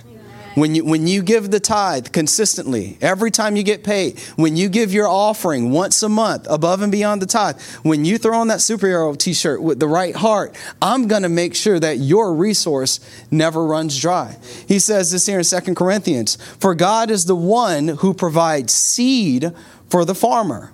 When 0.55 0.77
you, 0.77 0.85
when 0.85 1.09
you 1.09 1.21
give 1.21 1.51
the 1.51 1.59
tithe 1.59 2.13
consistently, 2.13 2.97
every 3.01 3.33
time 3.33 3.57
you 3.57 3.65
get 3.65 3.83
paid, 3.83 4.21
when 4.37 4.57
you 4.57 4.69
give 4.69 4.93
your 4.93 5.09
offering 5.09 5.73
once 5.73 6.01
a 6.05 6.09
month 6.09 6.47
above 6.49 6.81
and 6.81 6.93
beyond 6.93 7.21
the 7.21 7.27
tithe, 7.27 7.61
when 7.83 8.05
you 8.05 8.19
throw 8.19 8.39
on 8.39 8.47
that 8.49 8.61
superhero 8.61 9.19
t 9.19 9.33
shirt 9.33 9.61
with 9.61 9.81
the 9.81 9.89
right 9.89 10.15
heart, 10.15 10.55
I'm 10.81 11.09
going 11.09 11.25
to 11.25 11.29
make 11.29 11.57
sure 11.57 11.81
that 11.81 11.99
your 11.99 12.33
resource 12.33 13.01
never 13.33 13.67
runs 13.67 14.01
dry. 14.01 14.37
He 14.69 14.79
says 14.79 15.11
this 15.11 15.27
here 15.27 15.39
in 15.39 15.45
Second 15.45 15.75
Corinthians 15.75 16.37
For 16.61 16.77
God 16.77 17.11
is 17.11 17.25
the 17.25 17.35
one 17.35 17.89
who 17.89 18.15
provides 18.15 18.73
seed 18.73 19.53
for 19.89 20.05
the 20.05 20.15
farmer 20.15 20.71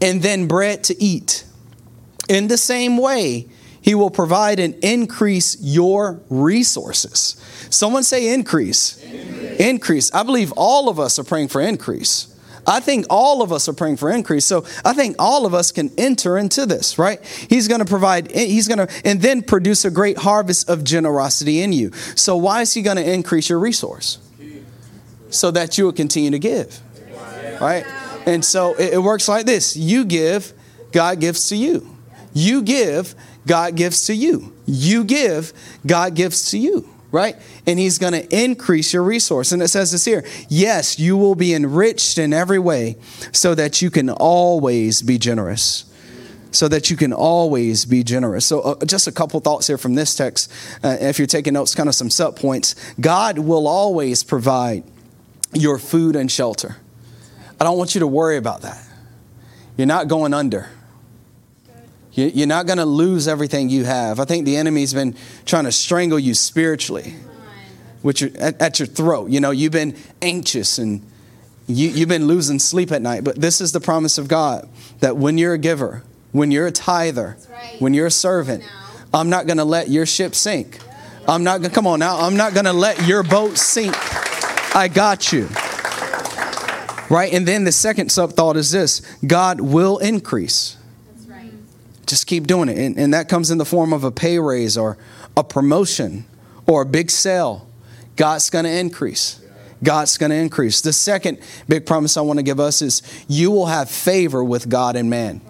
and 0.00 0.22
then 0.22 0.46
bread 0.46 0.84
to 0.84 1.02
eat. 1.02 1.44
In 2.28 2.48
the 2.48 2.58
same 2.58 2.96
way, 2.96 3.48
he 3.80 3.94
will 3.94 4.10
provide 4.10 4.58
and 4.60 4.74
increase 4.82 5.60
your 5.60 6.20
resources. 6.30 7.36
Someone 7.68 8.02
say 8.02 8.32
increase. 8.32 9.02
increase. 9.02 9.60
Increase. 9.60 10.14
I 10.14 10.22
believe 10.22 10.52
all 10.56 10.88
of 10.88 10.98
us 10.98 11.18
are 11.18 11.24
praying 11.24 11.48
for 11.48 11.60
increase. 11.60 12.34
I 12.66 12.80
think 12.80 13.04
all 13.10 13.42
of 13.42 13.52
us 13.52 13.68
are 13.68 13.74
praying 13.74 13.98
for 13.98 14.10
increase. 14.10 14.46
So 14.46 14.64
I 14.86 14.94
think 14.94 15.16
all 15.18 15.44
of 15.44 15.52
us 15.52 15.70
can 15.70 15.90
enter 15.98 16.38
into 16.38 16.64
this, 16.64 16.98
right? 16.98 17.22
He's 17.50 17.68
going 17.68 17.80
to 17.80 17.84
provide, 17.84 18.30
he's 18.30 18.68
going 18.68 18.86
to, 18.86 18.94
and 19.04 19.20
then 19.20 19.42
produce 19.42 19.84
a 19.84 19.90
great 19.90 20.16
harvest 20.16 20.70
of 20.70 20.82
generosity 20.82 21.60
in 21.60 21.74
you. 21.74 21.92
So 22.14 22.36
why 22.36 22.62
is 22.62 22.72
he 22.72 22.80
going 22.80 22.96
to 22.96 23.12
increase 23.12 23.50
your 23.50 23.58
resource? 23.58 24.18
So 25.28 25.50
that 25.50 25.76
you 25.76 25.84
will 25.84 25.92
continue 25.92 26.30
to 26.30 26.38
give, 26.38 26.80
right? 27.60 27.84
And 28.26 28.44
so 28.44 28.74
it, 28.74 28.98
works 29.02 29.28
like 29.28 29.46
this 29.46 29.76
you 29.76 30.04
give, 30.04 30.52
God 30.92 31.20
gives 31.20 31.48
to 31.48 31.56
you. 31.56 31.96
You 32.32 32.62
give, 32.62 33.14
God 33.46 33.76
gives 33.76 34.06
to 34.06 34.14
you. 34.14 34.52
You 34.66 35.04
give, 35.04 35.52
God 35.86 36.14
gives 36.14 36.50
to 36.50 36.58
you, 36.58 36.88
right? 37.12 37.36
And 37.66 37.78
He's 37.78 37.98
going 37.98 38.12
to 38.12 38.42
increase 38.42 38.92
your 38.92 39.02
resource. 39.02 39.52
And 39.52 39.62
it 39.62 39.68
says 39.68 39.92
this 39.92 40.04
here 40.04 40.24
yes, 40.48 40.98
you 40.98 41.16
will 41.16 41.34
be 41.34 41.54
enriched 41.54 42.18
in 42.18 42.32
every 42.32 42.58
way 42.58 42.96
so 43.32 43.54
that 43.54 43.82
you 43.82 43.90
can 43.90 44.10
always 44.10 45.02
be 45.02 45.18
generous. 45.18 45.84
So 46.50 46.68
that 46.68 46.88
you 46.88 46.96
can 46.96 47.12
always 47.12 47.84
be 47.84 48.04
generous. 48.04 48.46
So, 48.46 48.60
uh, 48.60 48.84
just 48.84 49.08
a 49.08 49.12
couple 49.12 49.40
thoughts 49.40 49.66
here 49.66 49.76
from 49.76 49.96
this 49.96 50.14
text. 50.14 50.52
Uh, 50.84 50.96
if 51.00 51.18
you're 51.18 51.26
taking 51.26 51.54
notes, 51.54 51.74
kind 51.74 51.88
of 51.88 51.96
some 51.96 52.10
sub 52.10 52.36
points. 52.36 52.76
God 53.00 53.40
will 53.40 53.66
always 53.66 54.22
provide 54.22 54.84
your 55.52 55.78
food 55.78 56.14
and 56.14 56.30
shelter. 56.30 56.76
I 57.60 57.64
don't 57.64 57.78
want 57.78 57.94
you 57.94 58.00
to 58.00 58.06
worry 58.06 58.36
about 58.36 58.62
that. 58.62 58.82
You're 59.76 59.86
not 59.86 60.08
going 60.08 60.34
under. 60.34 60.68
You're 62.12 62.46
not 62.46 62.66
going 62.66 62.78
to 62.78 62.84
lose 62.84 63.26
everything 63.26 63.70
you 63.70 63.84
have. 63.84 64.20
I 64.20 64.24
think 64.24 64.44
the 64.44 64.56
enemy's 64.56 64.94
been 64.94 65.16
trying 65.46 65.64
to 65.64 65.72
strangle 65.72 66.18
you 66.18 66.34
spiritually, 66.34 67.14
which 68.02 68.22
at, 68.22 68.60
at 68.62 68.78
your 68.78 68.86
throat. 68.86 69.30
You 69.30 69.40
know, 69.40 69.50
you've 69.50 69.72
been 69.72 69.96
anxious 70.22 70.78
and 70.78 71.02
you, 71.66 71.88
you've 71.88 72.08
been 72.08 72.26
losing 72.26 72.60
sleep 72.60 72.92
at 72.92 73.02
night. 73.02 73.24
But 73.24 73.40
this 73.40 73.60
is 73.60 73.72
the 73.72 73.80
promise 73.80 74.16
of 74.16 74.28
God 74.28 74.68
that 75.00 75.16
when 75.16 75.38
you're 75.38 75.54
a 75.54 75.58
giver, 75.58 76.04
when 76.30 76.52
you're 76.52 76.68
a 76.68 76.72
tither, 76.72 77.36
right. 77.50 77.80
when 77.80 77.94
you're 77.94 78.06
a 78.06 78.12
servant, 78.12 78.62
I'm 79.12 79.28
not 79.28 79.46
going 79.46 79.58
to 79.58 79.64
let 79.64 79.88
your 79.88 80.06
ship 80.06 80.36
sink. 80.36 80.78
I'm 81.26 81.42
not 81.42 81.60
going 81.60 81.70
to, 81.70 81.74
come 81.74 81.86
on 81.86 81.98
now, 81.98 82.20
I'm 82.20 82.36
not 82.36 82.54
going 82.54 82.66
to 82.66 82.72
let 82.72 83.06
your 83.08 83.24
boat 83.24 83.58
sink. 83.58 83.94
I 84.76 84.88
got 84.88 85.32
you. 85.32 85.48
Right? 87.10 87.32
And 87.32 87.46
then 87.46 87.64
the 87.64 87.72
second 87.72 88.10
sub 88.10 88.32
thought 88.32 88.56
is 88.56 88.70
this 88.70 89.00
God 89.26 89.60
will 89.60 89.98
increase. 89.98 90.76
Right. 91.26 91.52
Just 92.06 92.26
keep 92.26 92.46
doing 92.46 92.68
it. 92.68 92.78
And, 92.78 92.98
and 92.98 93.14
that 93.14 93.28
comes 93.28 93.50
in 93.50 93.58
the 93.58 93.64
form 93.64 93.92
of 93.92 94.04
a 94.04 94.10
pay 94.10 94.38
raise 94.38 94.76
or 94.76 94.96
a 95.36 95.44
promotion 95.44 96.24
or 96.66 96.82
a 96.82 96.86
big 96.86 97.10
sale. 97.10 97.68
God's 98.16 98.48
going 98.50 98.64
to 98.64 98.70
increase. 98.70 99.40
God's 99.82 100.16
going 100.16 100.30
to 100.30 100.36
increase. 100.36 100.80
The 100.80 100.92
second 100.92 101.38
big 101.68 101.84
promise 101.84 102.16
I 102.16 102.22
want 102.22 102.38
to 102.38 102.42
give 102.42 102.58
us 102.58 102.80
is 102.80 103.02
you 103.28 103.50
will 103.50 103.66
have 103.66 103.90
favor 103.90 104.42
with 104.42 104.68
God 104.68 104.96
and 104.96 105.10
man. 105.10 105.40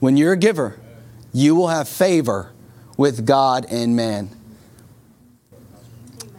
When 0.00 0.16
you're 0.16 0.32
a 0.32 0.36
giver, 0.36 0.78
you 1.32 1.54
will 1.54 1.68
have 1.68 1.88
favor 1.88 2.50
with 2.96 3.26
God 3.26 3.66
and 3.70 3.94
man. 3.94 4.30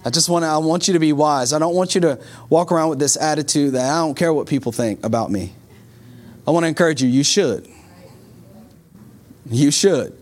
I 0.04 0.10
just 0.10 0.30
want 0.30 0.44
to, 0.44 0.48
I 0.48 0.58
want 0.58 0.88
you 0.88 0.94
to 0.94 1.00
be 1.00 1.14
wise. 1.14 1.54
I 1.54 1.60
don't 1.60 1.76
want 1.76 1.94
you 1.94 2.02
to 2.02 2.20
walk 2.50 2.72
around 2.72 2.90
with 2.90 3.00
this 3.00 3.16
attitude 3.16 3.74
that 3.74 3.92
I 3.92 4.00
don't 4.00 4.16
care 4.16 4.34
what 4.34 4.48
people 4.48 4.72
think 4.72 5.06
about 5.06 5.30
me. 5.30 5.54
I 6.48 6.52
want 6.52 6.64
to 6.64 6.68
encourage 6.68 7.04
you, 7.04 7.10
you 7.10 7.24
should. 7.24 7.68
You 9.50 9.70
should. 9.70 10.18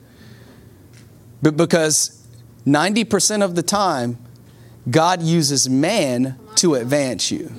But 1.41 1.55
because 1.55 2.25
90% 2.65 3.43
of 3.43 3.55
the 3.55 3.63
time, 3.63 4.17
God 4.89 5.21
uses 5.21 5.69
man 5.69 6.37
to 6.55 6.75
advance 6.75 7.31
you. 7.31 7.51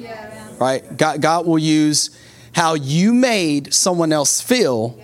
Right? 0.59 0.97
God, 0.97 1.23
God 1.23 1.47
will 1.47 1.59
use 1.59 2.11
how 2.53 2.75
you 2.75 3.15
made 3.15 3.73
someone 3.73 4.13
else 4.13 4.41
feel 4.41 5.01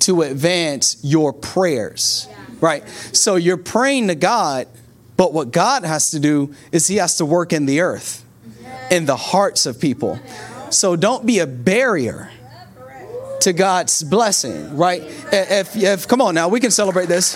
to 0.00 0.22
advance 0.22 0.98
your 1.04 1.32
prayers. 1.32 2.28
Right? 2.60 2.88
So 3.12 3.36
you're 3.36 3.56
praying 3.56 4.08
to 4.08 4.16
God 4.16 4.66
but 5.18 5.34
what 5.34 5.50
God 5.50 5.84
has 5.84 6.12
to 6.12 6.20
do 6.20 6.54
is 6.72 6.86
He 6.86 6.96
has 6.96 7.16
to 7.16 7.26
work 7.26 7.52
in 7.52 7.66
the 7.66 7.80
earth, 7.80 8.24
in 8.90 9.04
the 9.04 9.16
hearts 9.16 9.66
of 9.66 9.80
people. 9.80 10.18
So 10.70 10.94
don't 10.94 11.26
be 11.26 11.40
a 11.40 11.46
barrier 11.46 12.30
to 13.40 13.52
God's 13.52 14.02
blessing, 14.04 14.76
right? 14.76 15.02
If, 15.32 15.76
if 15.76 16.06
come 16.06 16.22
on 16.22 16.36
now, 16.36 16.48
we 16.48 16.60
can 16.60 16.70
celebrate 16.70 17.06
this. 17.06 17.32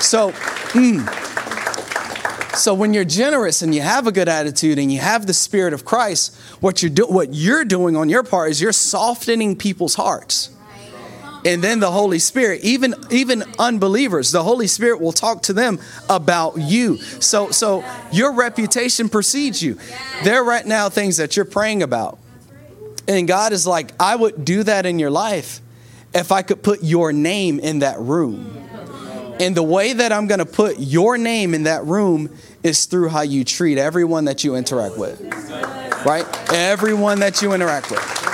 So, 0.00 0.32
mm, 0.32 1.06
so 2.56 2.72
when 2.72 2.94
you're 2.94 3.04
generous 3.04 3.60
and 3.60 3.74
you 3.74 3.82
have 3.82 4.06
a 4.06 4.12
good 4.12 4.28
attitude 4.28 4.78
and 4.78 4.90
you 4.90 5.00
have 5.00 5.26
the 5.26 5.34
Spirit 5.34 5.74
of 5.74 5.84
Christ, 5.84 6.34
what 6.60 6.82
you're 6.82 6.90
do, 6.90 7.06
what 7.06 7.34
you're 7.34 7.66
doing 7.66 7.96
on 7.96 8.08
your 8.08 8.22
part 8.22 8.50
is 8.50 8.62
you're 8.62 8.72
softening 8.72 9.56
people's 9.56 9.94
hearts 9.94 10.55
and 11.46 11.62
then 11.62 11.78
the 11.78 11.90
holy 11.90 12.18
spirit 12.18 12.62
even 12.64 12.94
even 13.10 13.44
unbelievers 13.58 14.32
the 14.32 14.42
holy 14.42 14.66
spirit 14.66 15.00
will 15.00 15.12
talk 15.12 15.42
to 15.42 15.52
them 15.52 15.78
about 16.10 16.58
you. 16.58 16.98
So 16.98 17.50
so 17.50 17.84
your 18.12 18.34
reputation 18.34 19.08
precedes 19.08 19.62
you. 19.62 19.78
There 20.24 20.42
right 20.42 20.66
now 20.66 20.88
things 20.88 21.16
that 21.18 21.36
you're 21.36 21.46
praying 21.46 21.82
about. 21.82 22.18
And 23.08 23.28
god 23.28 23.52
is 23.52 23.66
like 23.66 23.92
i 24.00 24.14
would 24.14 24.44
do 24.44 24.64
that 24.64 24.84
in 24.84 24.98
your 24.98 25.10
life 25.10 25.60
if 26.12 26.32
i 26.32 26.42
could 26.42 26.62
put 26.62 26.82
your 26.82 27.12
name 27.12 27.60
in 27.60 27.78
that 27.78 27.98
room. 28.00 28.64
And 29.38 29.54
the 29.54 29.62
way 29.62 29.92
that 29.92 30.12
i'm 30.12 30.26
going 30.26 30.40
to 30.40 30.46
put 30.46 30.80
your 30.80 31.16
name 31.16 31.54
in 31.54 31.62
that 31.62 31.84
room 31.84 32.36
is 32.64 32.86
through 32.86 33.08
how 33.08 33.20
you 33.20 33.44
treat 33.44 33.78
everyone 33.78 34.24
that 34.24 34.42
you 34.42 34.56
interact 34.56 34.98
with. 34.98 35.20
Right? 36.04 36.26
Everyone 36.52 37.20
that 37.20 37.40
you 37.42 37.52
interact 37.52 37.90
with 37.90 38.25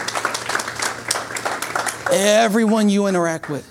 everyone 2.13 2.89
you 2.89 3.07
interact 3.07 3.49
with. 3.49 3.69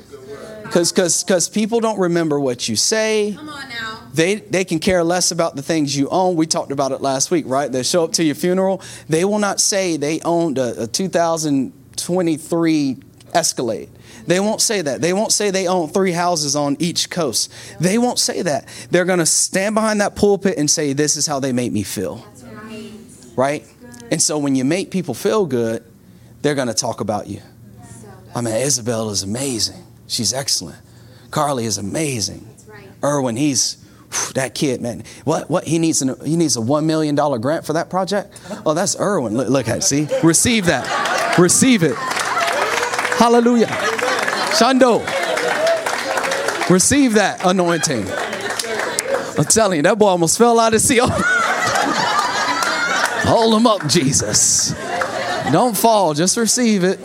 Because 0.63 0.91
cause, 0.91 1.23
cause 1.25 1.49
people 1.49 1.82
don't 1.82 1.99
remember 1.99 2.39
what 2.39 2.69
you 2.69 2.75
say. 2.75 3.38
They, 4.13 4.36
they 4.36 4.63
can 4.63 4.80
care 4.80 5.04
less 5.04 5.32
about 5.32 5.56
the 5.56 5.62
things 5.62 5.97
you 5.97 6.10
own. 6.10 6.36
We 6.36 6.47
talked 6.47 6.71
about 6.71 6.91
it 6.91 7.01
last 7.01 7.32
week, 7.32 7.45
right? 7.47 7.71
They 7.71 7.84
show 7.84 8.06
up 8.06 8.13
to 8.13 8.23
your 8.23 8.36
funeral. 8.36 8.82
They 9.10 9.25
will 9.25 9.39
not 9.39 9.60
say 9.60 9.97
they 9.97 10.21
owned 10.21 10.58
a, 10.58 10.84
a 10.84 10.88
2023 10.88 12.97
Escalade. 13.34 13.89
They 14.27 14.39
won't 14.39 14.62
say 14.62 14.82
that. 14.82 15.01
They 15.01 15.13
won't 15.13 15.32
say 15.32 15.51
they 15.51 15.67
own 15.67 15.89
three 15.89 16.12
houses 16.12 16.56
on 16.56 16.77
each 16.80 17.10
coast. 17.10 17.51
They 17.80 17.97
won't 17.97 18.19
say 18.19 18.41
that. 18.41 18.67
They're 18.91 19.06
going 19.06 19.19
to 19.19 19.25
stand 19.25 19.75
behind 19.75 20.01
that 20.01 20.15
pulpit 20.15 20.58
and 20.58 20.69
say, 20.69 20.93
This 20.93 21.17
is 21.17 21.27
how 21.27 21.39
they 21.39 21.51
make 21.51 21.71
me 21.71 21.84
feel. 21.84 22.25
Right? 23.36 23.65
And 24.12 24.21
so 24.21 24.38
when 24.38 24.56
you 24.56 24.65
make 24.65 24.91
people 24.91 25.13
feel 25.13 25.45
good, 25.45 25.84
they're 26.41 26.56
going 26.56 26.67
to 26.67 26.73
talk 26.73 27.01
about 27.01 27.27
you. 27.27 27.41
I 28.34 28.41
mean, 28.41 28.56
Isabel 28.56 29.10
is 29.10 29.24
amazing. 29.24 29.84
She's 30.08 30.34
excellent. 30.34 30.78
Carly 31.32 31.65
is 31.65 31.78
amazing. 31.78 32.48
Right. 32.67 32.88
Erwin, 33.04 33.36
he's 33.36 33.78
whew, 34.12 34.34
that 34.34 34.54
kid, 34.56 34.82
man. 34.82 35.04
What? 35.24 35.50
What? 35.50 35.65
He 35.65 35.80
needs 35.80 36.02
an, 36.02 36.15
he 36.26 36.36
needs 36.36 36.56
a 36.56 36.62
one 36.62 36.86
million 36.86 37.15
dollar 37.15 37.39
grant 37.39 37.65
for 37.65 37.74
that 37.74 37.89
project. 37.89 38.39
Oh, 38.65 38.74
that's 38.74 39.00
Erwin. 39.00 39.36
Look, 39.36 39.50
look 39.50 39.67
at 39.67 39.78
it. 39.78 39.84
See, 39.84 40.08
receive 40.24 40.65
that. 40.65 41.38
Receive 41.38 41.84
it. 41.84 41.96
Hallelujah. 43.17 43.67
Shando. 44.58 45.00
Receive 46.70 47.13
that 47.15 47.46
anointing. 47.46 48.06
I'm 49.38 49.46
telling 49.46 49.78
you, 49.78 49.84
that 49.84 49.98
boy 49.98 50.08
almost 50.08 50.38
fell 50.38 50.60
out 50.60 50.74
of 50.74 50.82
seal. 50.82 51.08
Hold 53.24 53.56
him 53.56 53.65
up, 53.67 53.88
Jesus. 53.88 54.74
Don't 55.52 55.76
fall, 55.76 56.13
just 56.13 56.38
receive 56.38 56.84
it. 56.84 57.00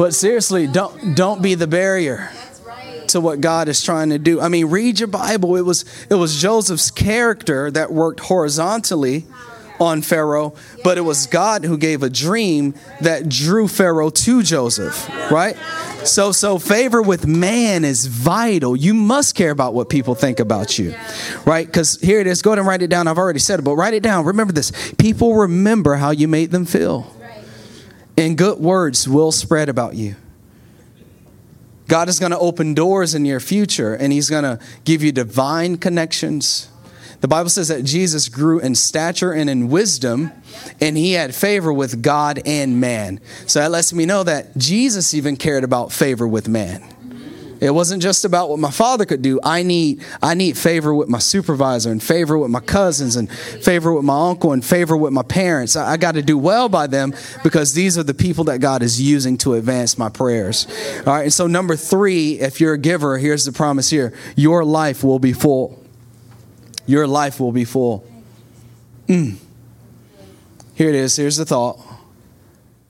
But 0.00 0.14
seriously, 0.14 0.66
don't 0.66 1.14
don't 1.14 1.42
be 1.42 1.54
the 1.54 1.66
barrier 1.66 2.30
to 3.08 3.20
what 3.20 3.42
God 3.42 3.68
is 3.68 3.82
trying 3.82 4.08
to 4.08 4.18
do. 4.18 4.40
I 4.40 4.48
mean, 4.48 4.70
read 4.70 4.98
your 4.98 5.08
Bible. 5.08 5.56
It 5.56 5.60
was 5.66 5.84
it 6.08 6.14
was 6.14 6.40
Joseph's 6.40 6.90
character 6.90 7.70
that 7.70 7.92
worked 7.92 8.20
horizontally 8.20 9.26
on 9.78 10.00
Pharaoh, 10.00 10.54
but 10.82 10.96
it 10.96 11.02
was 11.02 11.26
God 11.26 11.66
who 11.66 11.76
gave 11.76 12.02
a 12.02 12.08
dream 12.08 12.72
that 13.02 13.28
drew 13.28 13.68
Pharaoh 13.68 14.08
to 14.08 14.42
Joseph, 14.42 15.06
right? 15.30 15.54
So 16.04 16.32
so 16.32 16.58
favor 16.58 17.02
with 17.02 17.26
man 17.26 17.84
is 17.84 18.06
vital. 18.06 18.74
You 18.74 18.94
must 18.94 19.34
care 19.34 19.50
about 19.50 19.74
what 19.74 19.90
people 19.90 20.14
think 20.14 20.40
about 20.40 20.78
you. 20.78 20.94
Right? 21.44 21.70
Cuz 21.70 22.00
here 22.00 22.20
it 22.20 22.26
is. 22.26 22.40
Go 22.40 22.52
ahead 22.52 22.58
and 22.60 22.66
write 22.66 22.80
it 22.80 22.88
down. 22.88 23.06
I've 23.06 23.18
already 23.18 23.38
said 23.38 23.58
it, 23.58 23.64
but 23.64 23.76
write 23.76 23.92
it 23.92 24.02
down. 24.02 24.24
Remember 24.24 24.54
this. 24.54 24.72
People 24.96 25.34
remember 25.34 25.96
how 25.96 26.10
you 26.10 26.26
made 26.26 26.52
them 26.52 26.64
feel 26.64 27.19
and 28.20 28.36
good 28.36 28.58
words 28.58 29.08
will 29.08 29.32
spread 29.32 29.68
about 29.68 29.94
you. 29.94 30.16
God 31.88 32.08
is 32.08 32.18
going 32.20 32.32
to 32.32 32.38
open 32.38 32.74
doors 32.74 33.14
in 33.14 33.24
your 33.24 33.40
future 33.40 33.94
and 33.94 34.12
He's 34.12 34.30
going 34.30 34.44
to 34.44 34.60
give 34.84 35.02
you 35.02 35.10
divine 35.10 35.76
connections. 35.76 36.68
The 37.20 37.28
Bible 37.28 37.50
says 37.50 37.68
that 37.68 37.84
Jesus 37.84 38.28
grew 38.28 38.60
in 38.60 38.74
stature 38.74 39.32
and 39.32 39.50
in 39.50 39.68
wisdom, 39.68 40.32
and 40.80 40.96
he 40.96 41.12
had 41.12 41.34
favor 41.34 41.70
with 41.70 42.02
God 42.02 42.40
and 42.46 42.80
man. 42.80 43.20
So 43.46 43.60
that 43.60 43.70
lets 43.70 43.92
me 43.92 44.06
know 44.06 44.22
that 44.22 44.56
Jesus 44.56 45.12
even 45.12 45.36
cared 45.36 45.62
about 45.62 45.92
favor 45.92 46.26
with 46.26 46.48
man. 46.48 46.82
It 47.60 47.74
wasn't 47.74 48.02
just 48.02 48.24
about 48.24 48.48
what 48.48 48.58
my 48.58 48.70
father 48.70 49.04
could 49.04 49.20
do. 49.20 49.38
I 49.44 49.62
need 49.62 50.02
I 50.22 50.34
need 50.34 50.56
favor 50.56 50.94
with 50.94 51.08
my 51.08 51.18
supervisor 51.18 51.90
and 51.90 52.02
favor 52.02 52.38
with 52.38 52.50
my 52.50 52.60
cousins 52.60 53.16
and 53.16 53.30
favor 53.30 53.92
with 53.92 54.04
my 54.04 54.30
uncle 54.30 54.52
and 54.52 54.64
favor 54.64 54.96
with 54.96 55.12
my 55.12 55.22
parents. 55.22 55.76
I, 55.76 55.92
I 55.92 55.96
got 55.98 56.12
to 56.12 56.22
do 56.22 56.38
well 56.38 56.70
by 56.70 56.86
them 56.86 57.14
because 57.42 57.74
these 57.74 57.98
are 57.98 58.02
the 58.02 58.14
people 58.14 58.44
that 58.44 58.60
God 58.60 58.82
is 58.82 59.00
using 59.00 59.36
to 59.38 59.54
advance 59.54 59.98
my 59.98 60.08
prayers. 60.08 60.66
All 61.06 61.12
right. 61.12 61.24
And 61.24 61.32
so 61.32 61.46
number 61.46 61.76
three, 61.76 62.40
if 62.40 62.60
you're 62.60 62.74
a 62.74 62.78
giver, 62.78 63.18
here's 63.18 63.44
the 63.44 63.52
promise 63.52 63.90
here: 63.90 64.14
your 64.36 64.64
life 64.64 65.04
will 65.04 65.18
be 65.18 65.34
full. 65.34 65.78
Your 66.86 67.06
life 67.06 67.38
will 67.38 67.52
be 67.52 67.64
full. 67.64 68.06
Mm. 69.06 69.36
Here 70.74 70.88
it 70.88 70.94
is. 70.94 71.14
Here's 71.14 71.36
the 71.36 71.44
thought. 71.44 71.78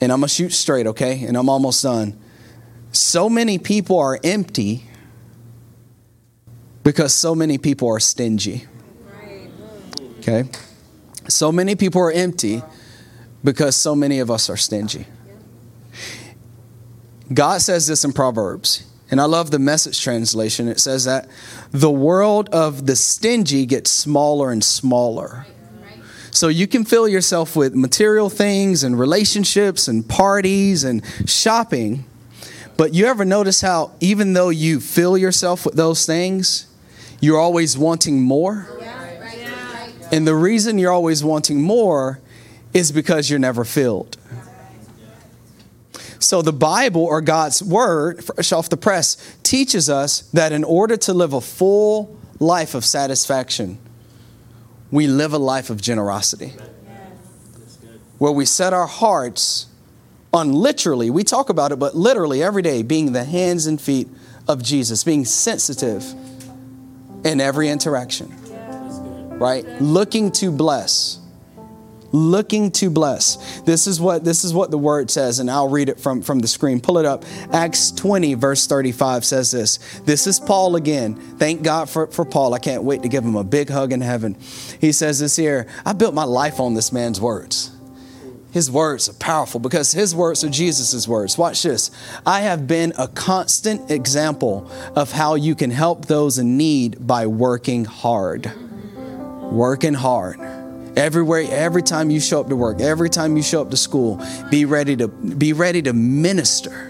And 0.00 0.12
I'm 0.12 0.20
going 0.20 0.28
to 0.28 0.34
shoot 0.34 0.52
straight, 0.52 0.86
okay? 0.86 1.24
And 1.24 1.36
I'm 1.36 1.48
almost 1.48 1.82
done. 1.82 2.18
So 2.92 3.28
many 3.30 3.58
people 3.58 3.98
are 3.98 4.18
empty 4.24 4.84
because 6.82 7.14
so 7.14 7.34
many 7.34 7.58
people 7.58 7.88
are 7.88 8.00
stingy. 8.00 8.66
Okay? 10.18 10.44
So 11.28 11.52
many 11.52 11.76
people 11.76 12.00
are 12.00 12.10
empty 12.10 12.62
because 13.44 13.76
so 13.76 13.94
many 13.94 14.18
of 14.18 14.30
us 14.30 14.50
are 14.50 14.56
stingy. 14.56 15.06
God 17.32 17.62
says 17.62 17.86
this 17.86 18.04
in 18.04 18.12
Proverbs, 18.12 18.84
and 19.10 19.20
I 19.20 19.24
love 19.24 19.52
the 19.52 19.60
message 19.60 20.02
translation. 20.02 20.66
It 20.66 20.80
says 20.80 21.04
that 21.04 21.28
the 21.70 21.90
world 21.90 22.48
of 22.48 22.86
the 22.86 22.96
stingy 22.96 23.66
gets 23.66 23.90
smaller 23.90 24.50
and 24.50 24.64
smaller. 24.64 25.46
So 26.32 26.48
you 26.48 26.66
can 26.66 26.84
fill 26.84 27.08
yourself 27.08 27.54
with 27.54 27.74
material 27.74 28.30
things 28.30 28.82
and 28.82 28.98
relationships 28.98 29.88
and 29.88 30.08
parties 30.08 30.84
and 30.84 31.04
shopping 31.26 32.04
but 32.80 32.94
you 32.94 33.04
ever 33.04 33.26
notice 33.26 33.60
how, 33.60 33.92
even 34.00 34.32
though 34.32 34.48
you 34.48 34.80
fill 34.80 35.18
yourself 35.18 35.66
with 35.66 35.74
those 35.74 36.06
things, 36.06 36.66
you're 37.20 37.38
always 37.38 37.76
wanting 37.76 38.22
more? 38.22 38.66
And 40.10 40.26
the 40.26 40.34
reason 40.34 40.78
you're 40.78 40.90
always 40.90 41.22
wanting 41.22 41.60
more 41.60 42.20
is 42.72 42.90
because 42.90 43.28
you're 43.28 43.38
never 43.38 43.66
filled. 43.66 44.16
So 46.20 46.40
the 46.40 46.54
Bible 46.54 47.04
or 47.04 47.20
God's 47.20 47.62
word, 47.62 48.24
fresh 48.24 48.50
off 48.50 48.70
the 48.70 48.78
press, 48.78 49.18
teaches 49.42 49.90
us 49.90 50.22
that 50.32 50.50
in 50.50 50.64
order 50.64 50.96
to 50.96 51.12
live 51.12 51.34
a 51.34 51.42
full 51.42 52.18
life 52.38 52.74
of 52.74 52.86
satisfaction, 52.86 53.76
we 54.90 55.06
live 55.06 55.34
a 55.34 55.38
life 55.38 55.68
of 55.68 55.82
generosity. 55.82 56.54
Where 58.16 58.32
we 58.32 58.46
set 58.46 58.72
our 58.72 58.86
hearts 58.86 59.66
on 60.32 60.52
literally, 60.52 61.10
we 61.10 61.24
talk 61.24 61.50
about 61.50 61.72
it, 61.72 61.78
but 61.78 61.94
literally 61.96 62.42
every 62.42 62.62
day 62.62 62.82
being 62.82 63.12
the 63.12 63.24
hands 63.24 63.66
and 63.66 63.80
feet 63.80 64.08
of 64.46 64.62
Jesus, 64.62 65.04
being 65.04 65.24
sensitive 65.24 66.04
in 67.24 67.40
every 67.40 67.68
interaction, 67.68 68.30
right? 69.38 69.64
Looking 69.80 70.30
to 70.32 70.50
bless 70.50 71.20
looking 72.12 72.70
to 72.72 72.90
bless. 72.90 73.60
This 73.60 73.86
is 73.86 74.00
what 74.00 74.24
this 74.24 74.44
is 74.44 74.52
what 74.52 74.70
the 74.70 74.78
word 74.78 75.10
says, 75.10 75.38
and 75.38 75.50
I'll 75.50 75.68
read 75.68 75.88
it 75.88 76.00
from, 76.00 76.22
from 76.22 76.40
the 76.40 76.48
screen. 76.48 76.80
Pull 76.80 76.98
it 76.98 77.06
up. 77.06 77.24
Acts 77.52 77.90
20, 77.92 78.34
verse 78.34 78.66
35 78.66 79.24
says 79.24 79.50
this. 79.50 79.78
This 80.00 80.26
is 80.26 80.40
Paul 80.40 80.76
again. 80.76 81.14
Thank 81.14 81.62
God 81.62 81.88
for, 81.88 82.06
for 82.08 82.24
Paul. 82.24 82.54
I 82.54 82.58
can't 82.58 82.82
wait 82.82 83.02
to 83.02 83.08
give 83.08 83.24
him 83.24 83.36
a 83.36 83.44
big 83.44 83.70
hug 83.70 83.92
in 83.92 84.00
heaven. 84.00 84.36
He 84.80 84.92
says 84.92 85.20
this 85.20 85.36
here. 85.36 85.66
I 85.84 85.92
built 85.92 86.14
my 86.14 86.24
life 86.24 86.60
on 86.60 86.74
this 86.74 86.92
man's 86.92 87.20
words. 87.20 87.70
His 88.52 88.70
words 88.70 89.08
are 89.08 89.14
powerful 89.14 89.60
because 89.60 89.92
his 89.92 90.14
words 90.14 90.42
are 90.42 90.48
Jesus' 90.48 91.06
words. 91.06 91.38
Watch 91.38 91.62
this. 91.62 91.90
I 92.26 92.40
have 92.40 92.66
been 92.66 92.92
a 92.98 93.06
constant 93.06 93.90
example 93.90 94.70
of 94.96 95.12
how 95.12 95.36
you 95.36 95.54
can 95.54 95.70
help 95.70 96.06
those 96.06 96.38
in 96.38 96.56
need 96.56 97.06
by 97.06 97.26
working 97.26 97.84
hard. 97.84 98.50
Working 99.52 99.94
hard. 99.94 100.40
Everywhere, 100.96 101.44
every 101.48 101.82
time 101.82 102.10
you 102.10 102.18
show 102.18 102.40
up 102.40 102.48
to 102.48 102.56
work, 102.56 102.80
every 102.80 103.08
time 103.08 103.36
you 103.36 103.42
show 103.42 103.62
up 103.62 103.70
to 103.70 103.76
school, 103.76 104.20
be 104.50 104.64
ready 104.64 104.96
to 104.96 105.06
be 105.06 105.52
ready 105.52 105.82
to 105.82 105.92
minister. 105.92 106.88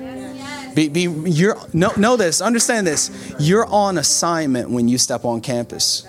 Be, 0.74 0.88
be 0.88 1.02
you're 1.02 1.58
know, 1.74 1.92
know 1.96 2.16
this, 2.16 2.40
understand 2.40 2.86
this. 2.86 3.10
You're 3.38 3.66
on 3.66 3.98
assignment 3.98 4.70
when 4.70 4.88
you 4.88 4.96
step 4.96 5.24
on 5.24 5.42
campus. 5.42 6.06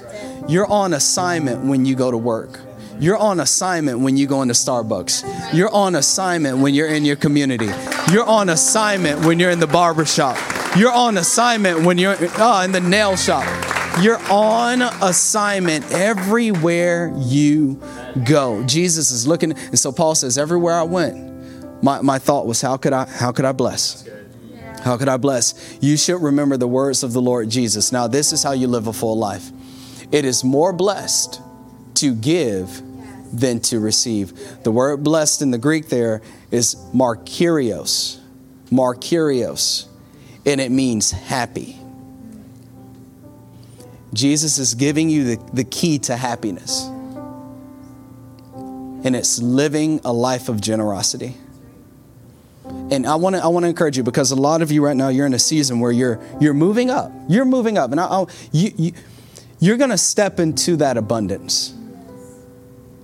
You're 0.47 0.67
on 0.67 0.93
assignment 0.93 1.65
when 1.65 1.85
you 1.85 1.95
go 1.95 2.11
to 2.11 2.17
work. 2.17 2.59
You're 3.01 3.17
on 3.17 3.39
assignment 3.39 3.99
when 4.01 4.15
you 4.15 4.27
go 4.27 4.43
into 4.43 4.53
Starbucks. 4.53 5.55
You're 5.55 5.73
on 5.73 5.95
assignment 5.95 6.59
when 6.59 6.75
you're 6.75 6.87
in 6.87 7.03
your 7.03 7.15
community. 7.15 7.67
You're 8.11 8.27
on 8.27 8.49
assignment 8.49 9.25
when 9.25 9.39
you're 9.39 9.49
in 9.49 9.59
the 9.59 9.65
barber 9.65 10.05
shop. 10.05 10.37
You're 10.77 10.91
on 10.91 11.17
assignment 11.17 11.83
when 11.83 11.97
you're 11.97 12.15
uh, 12.39 12.63
in 12.63 12.71
the 12.71 12.79
nail 12.79 13.15
shop. 13.15 13.43
You're 14.03 14.21
on 14.29 14.83
assignment 14.83 15.91
everywhere 15.91 17.11
you 17.17 17.81
go. 18.23 18.63
Jesus 18.67 19.09
is 19.09 19.25
looking, 19.25 19.53
and 19.53 19.79
so 19.79 19.91
Paul 19.91 20.13
says, 20.13 20.37
everywhere 20.37 20.75
I 20.75 20.83
went, 20.83 21.83
my, 21.83 22.01
my 22.01 22.19
thought 22.19 22.45
was, 22.45 22.61
how 22.61 22.77
could 22.77 22.93
I 22.93 23.05
how 23.05 23.31
could 23.31 23.45
I 23.45 23.51
bless? 23.51 24.07
How 24.83 24.95
could 24.97 25.09
I 25.09 25.17
bless? 25.17 25.77
You 25.81 25.97
should 25.97 26.21
remember 26.21 26.55
the 26.55 26.67
words 26.67 27.01
of 27.01 27.13
the 27.13 27.21
Lord 27.21 27.49
Jesus. 27.49 27.91
Now, 27.91 28.05
this 28.05 28.31
is 28.31 28.43
how 28.43 28.51
you 28.51 28.67
live 28.67 28.85
a 28.85 28.93
full 28.93 29.17
life. 29.17 29.51
It 30.11 30.23
is 30.23 30.43
more 30.43 30.71
blessed 30.71 31.41
to 31.95 32.13
give 32.13 32.90
than 33.31 33.59
to 33.61 33.79
receive. 33.79 34.63
The 34.63 34.71
word 34.71 35.03
blessed 35.03 35.41
in 35.41 35.51
the 35.51 35.57
Greek 35.57 35.89
there 35.89 36.21
is 36.51 36.75
markurios, 36.93 38.19
markurios, 38.69 39.87
and 40.45 40.59
it 40.59 40.71
means 40.71 41.11
happy. 41.11 41.77
Jesus 44.13 44.57
is 44.57 44.75
giving 44.75 45.09
you 45.09 45.35
the, 45.35 45.49
the 45.53 45.63
key 45.63 45.99
to 45.99 46.17
happiness, 46.17 46.85
and 49.03 49.15
it's 49.15 49.41
living 49.41 50.01
a 50.03 50.11
life 50.11 50.49
of 50.49 50.59
generosity. 50.59 51.37
And 52.65 53.05
I 53.07 53.15
want 53.15 53.35
to 53.35 53.43
I 53.43 53.47
want 53.47 53.63
to 53.63 53.69
encourage 53.69 53.97
you 53.97 54.03
because 54.03 54.31
a 54.31 54.35
lot 54.35 54.61
of 54.61 54.71
you 54.71 54.83
right 54.83 54.95
now 54.95 55.07
you're 55.07 55.25
in 55.25 55.33
a 55.33 55.39
season 55.39 55.79
where 55.79 55.91
you're 55.91 56.19
you're 56.39 56.53
moving 56.53 56.89
up. 56.89 57.11
You're 57.29 57.45
moving 57.45 57.77
up, 57.77 57.91
and 57.91 57.99
I, 57.99 58.05
I 58.05 58.25
you, 58.51 58.71
you 58.77 58.91
you're 59.59 59.77
going 59.77 59.91
to 59.91 59.97
step 59.97 60.39
into 60.39 60.75
that 60.77 60.97
abundance. 60.97 61.73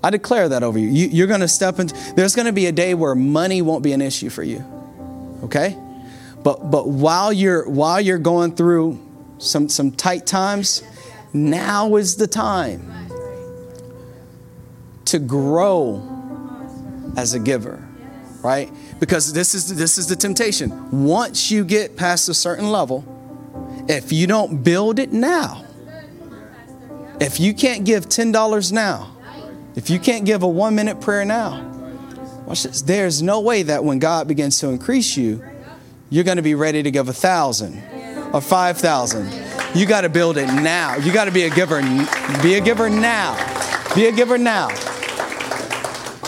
I 0.08 0.10
declare 0.10 0.48
that 0.48 0.64
over 0.64 0.80
you. 0.80 0.88
you 0.88 1.22
are 1.26 1.28
going 1.28 1.42
to 1.42 1.50
step 1.50 1.80
into, 1.80 1.94
there's 2.14 2.34
going 2.34 2.46
to 2.46 2.54
be 2.54 2.68
a 2.68 2.72
day 2.72 2.94
where 2.94 3.14
money 3.14 3.62
won't 3.62 3.84
be 3.84 3.92
an 3.92 4.02
issue 4.02 4.30
for 4.30 4.42
you. 4.42 4.64
Okay? 5.44 5.78
But, 6.46 6.72
but 6.72 6.88
while 6.88 7.34
you're, 7.34 7.68
while 7.70 8.00
you're 8.00 8.18
going 8.18 8.56
through 8.56 9.06
some, 9.38 9.68
some 9.68 9.92
tight 9.92 10.26
times, 10.26 10.82
now 11.34 11.98
is 11.98 12.16
the 12.16 12.26
time 12.26 12.90
to 15.04 15.20
grow 15.20 16.02
as 17.18 17.34
a 17.34 17.40
giver, 17.40 17.86
right? 18.42 18.72
Because 19.02 19.34
this 19.34 19.54
is, 19.54 19.76
this 19.76 19.98
is 19.98 20.08
the 20.08 20.16
temptation. 20.16 21.04
Once 21.06 21.52
you 21.52 21.66
get 21.66 21.98
past 21.98 22.30
a 22.30 22.34
certain 22.34 22.72
level, 22.72 23.04
if 23.90 24.14
you 24.14 24.26
don't 24.26 24.64
build 24.64 25.00
it 25.00 25.12
now, 25.12 25.66
if 27.20 27.42
you 27.42 27.54
can't 27.54 27.84
give 27.84 28.06
$10 28.06 28.72
now, 28.72 29.17
if 29.78 29.92
you 29.92 30.00
can't 30.00 30.26
give 30.26 30.42
a 30.42 30.48
one 30.48 30.74
minute 30.74 31.00
prayer 31.00 31.24
now, 31.24 31.62
watch 32.48 32.64
this. 32.64 32.82
There's 32.82 33.22
no 33.22 33.42
way 33.42 33.62
that 33.62 33.84
when 33.84 34.00
God 34.00 34.28
begins 34.28 34.58
to 34.60 34.70
increase 34.70 35.16
you, 35.16 35.44
you're 36.10 36.24
going 36.24 36.38
to 36.38 36.44
be 36.44 36.56
ready 36.56 36.82
to 36.82 36.90
give 36.90 37.10
a 37.10 37.14
thousand 37.14 37.80
or 38.34 38.42
five 38.42 38.80
thousand. 38.80 39.32
You 39.76 39.86
got 39.86 40.02
to 40.02 40.10
build 40.10 40.38
it 40.38 40.48
now. 40.48 40.96
You 40.96 41.14
got 41.14 41.26
to 41.26 41.32
be 41.32 41.44
a 41.44 41.52
giver. 41.52 41.80
Be 42.42 42.56
a 42.56 42.62
giver 42.62 42.90
now. 42.90 43.36
Be 43.94 44.08
a 44.08 44.12
giver 44.12 44.40
now. 44.40 44.70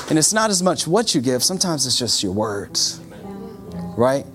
And 0.09 0.19
it's 0.19 0.31
not 0.31 0.51
as 0.51 0.61
much 0.61 0.85
what 0.85 1.15
you 1.15 1.21
give, 1.21 1.43
sometimes 1.43 1.87
it's 1.87 1.97
just 1.97 2.21
your 2.21 2.33
words, 2.33 3.01
right? 3.97 4.27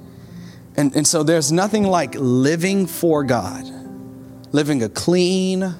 And, 0.76 0.94
and 0.96 1.06
so 1.06 1.22
there's 1.22 1.52
nothing 1.52 1.84
like 1.84 2.16
living 2.16 2.88
for 2.88 3.22
God, 3.22 3.64
living 4.52 4.82
a 4.82 4.88
clean, 4.88 5.72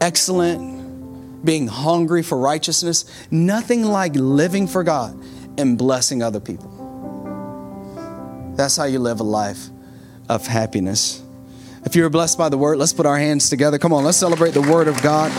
excellent, 0.00 0.81
being 1.44 1.66
hungry 1.66 2.22
for 2.22 2.38
righteousness, 2.38 3.04
nothing 3.30 3.84
like 3.84 4.14
living 4.14 4.66
for 4.66 4.84
God 4.84 5.20
and 5.58 5.76
blessing 5.76 6.22
other 6.22 6.40
people. 6.40 6.70
That's 8.56 8.76
how 8.76 8.84
you 8.84 8.98
live 8.98 9.20
a 9.20 9.24
life 9.24 9.68
of 10.28 10.46
happiness. 10.46 11.22
If 11.84 11.96
you're 11.96 12.10
blessed 12.10 12.38
by 12.38 12.48
the 12.48 12.58
word, 12.58 12.78
let's 12.78 12.92
put 12.92 13.06
our 13.06 13.18
hands 13.18 13.50
together. 13.50 13.78
Come 13.78 13.92
on, 13.92 14.04
let's 14.04 14.18
celebrate 14.18 14.52
the 14.52 14.62
word 14.62 14.88
of 14.88 15.00
God. 15.02 15.30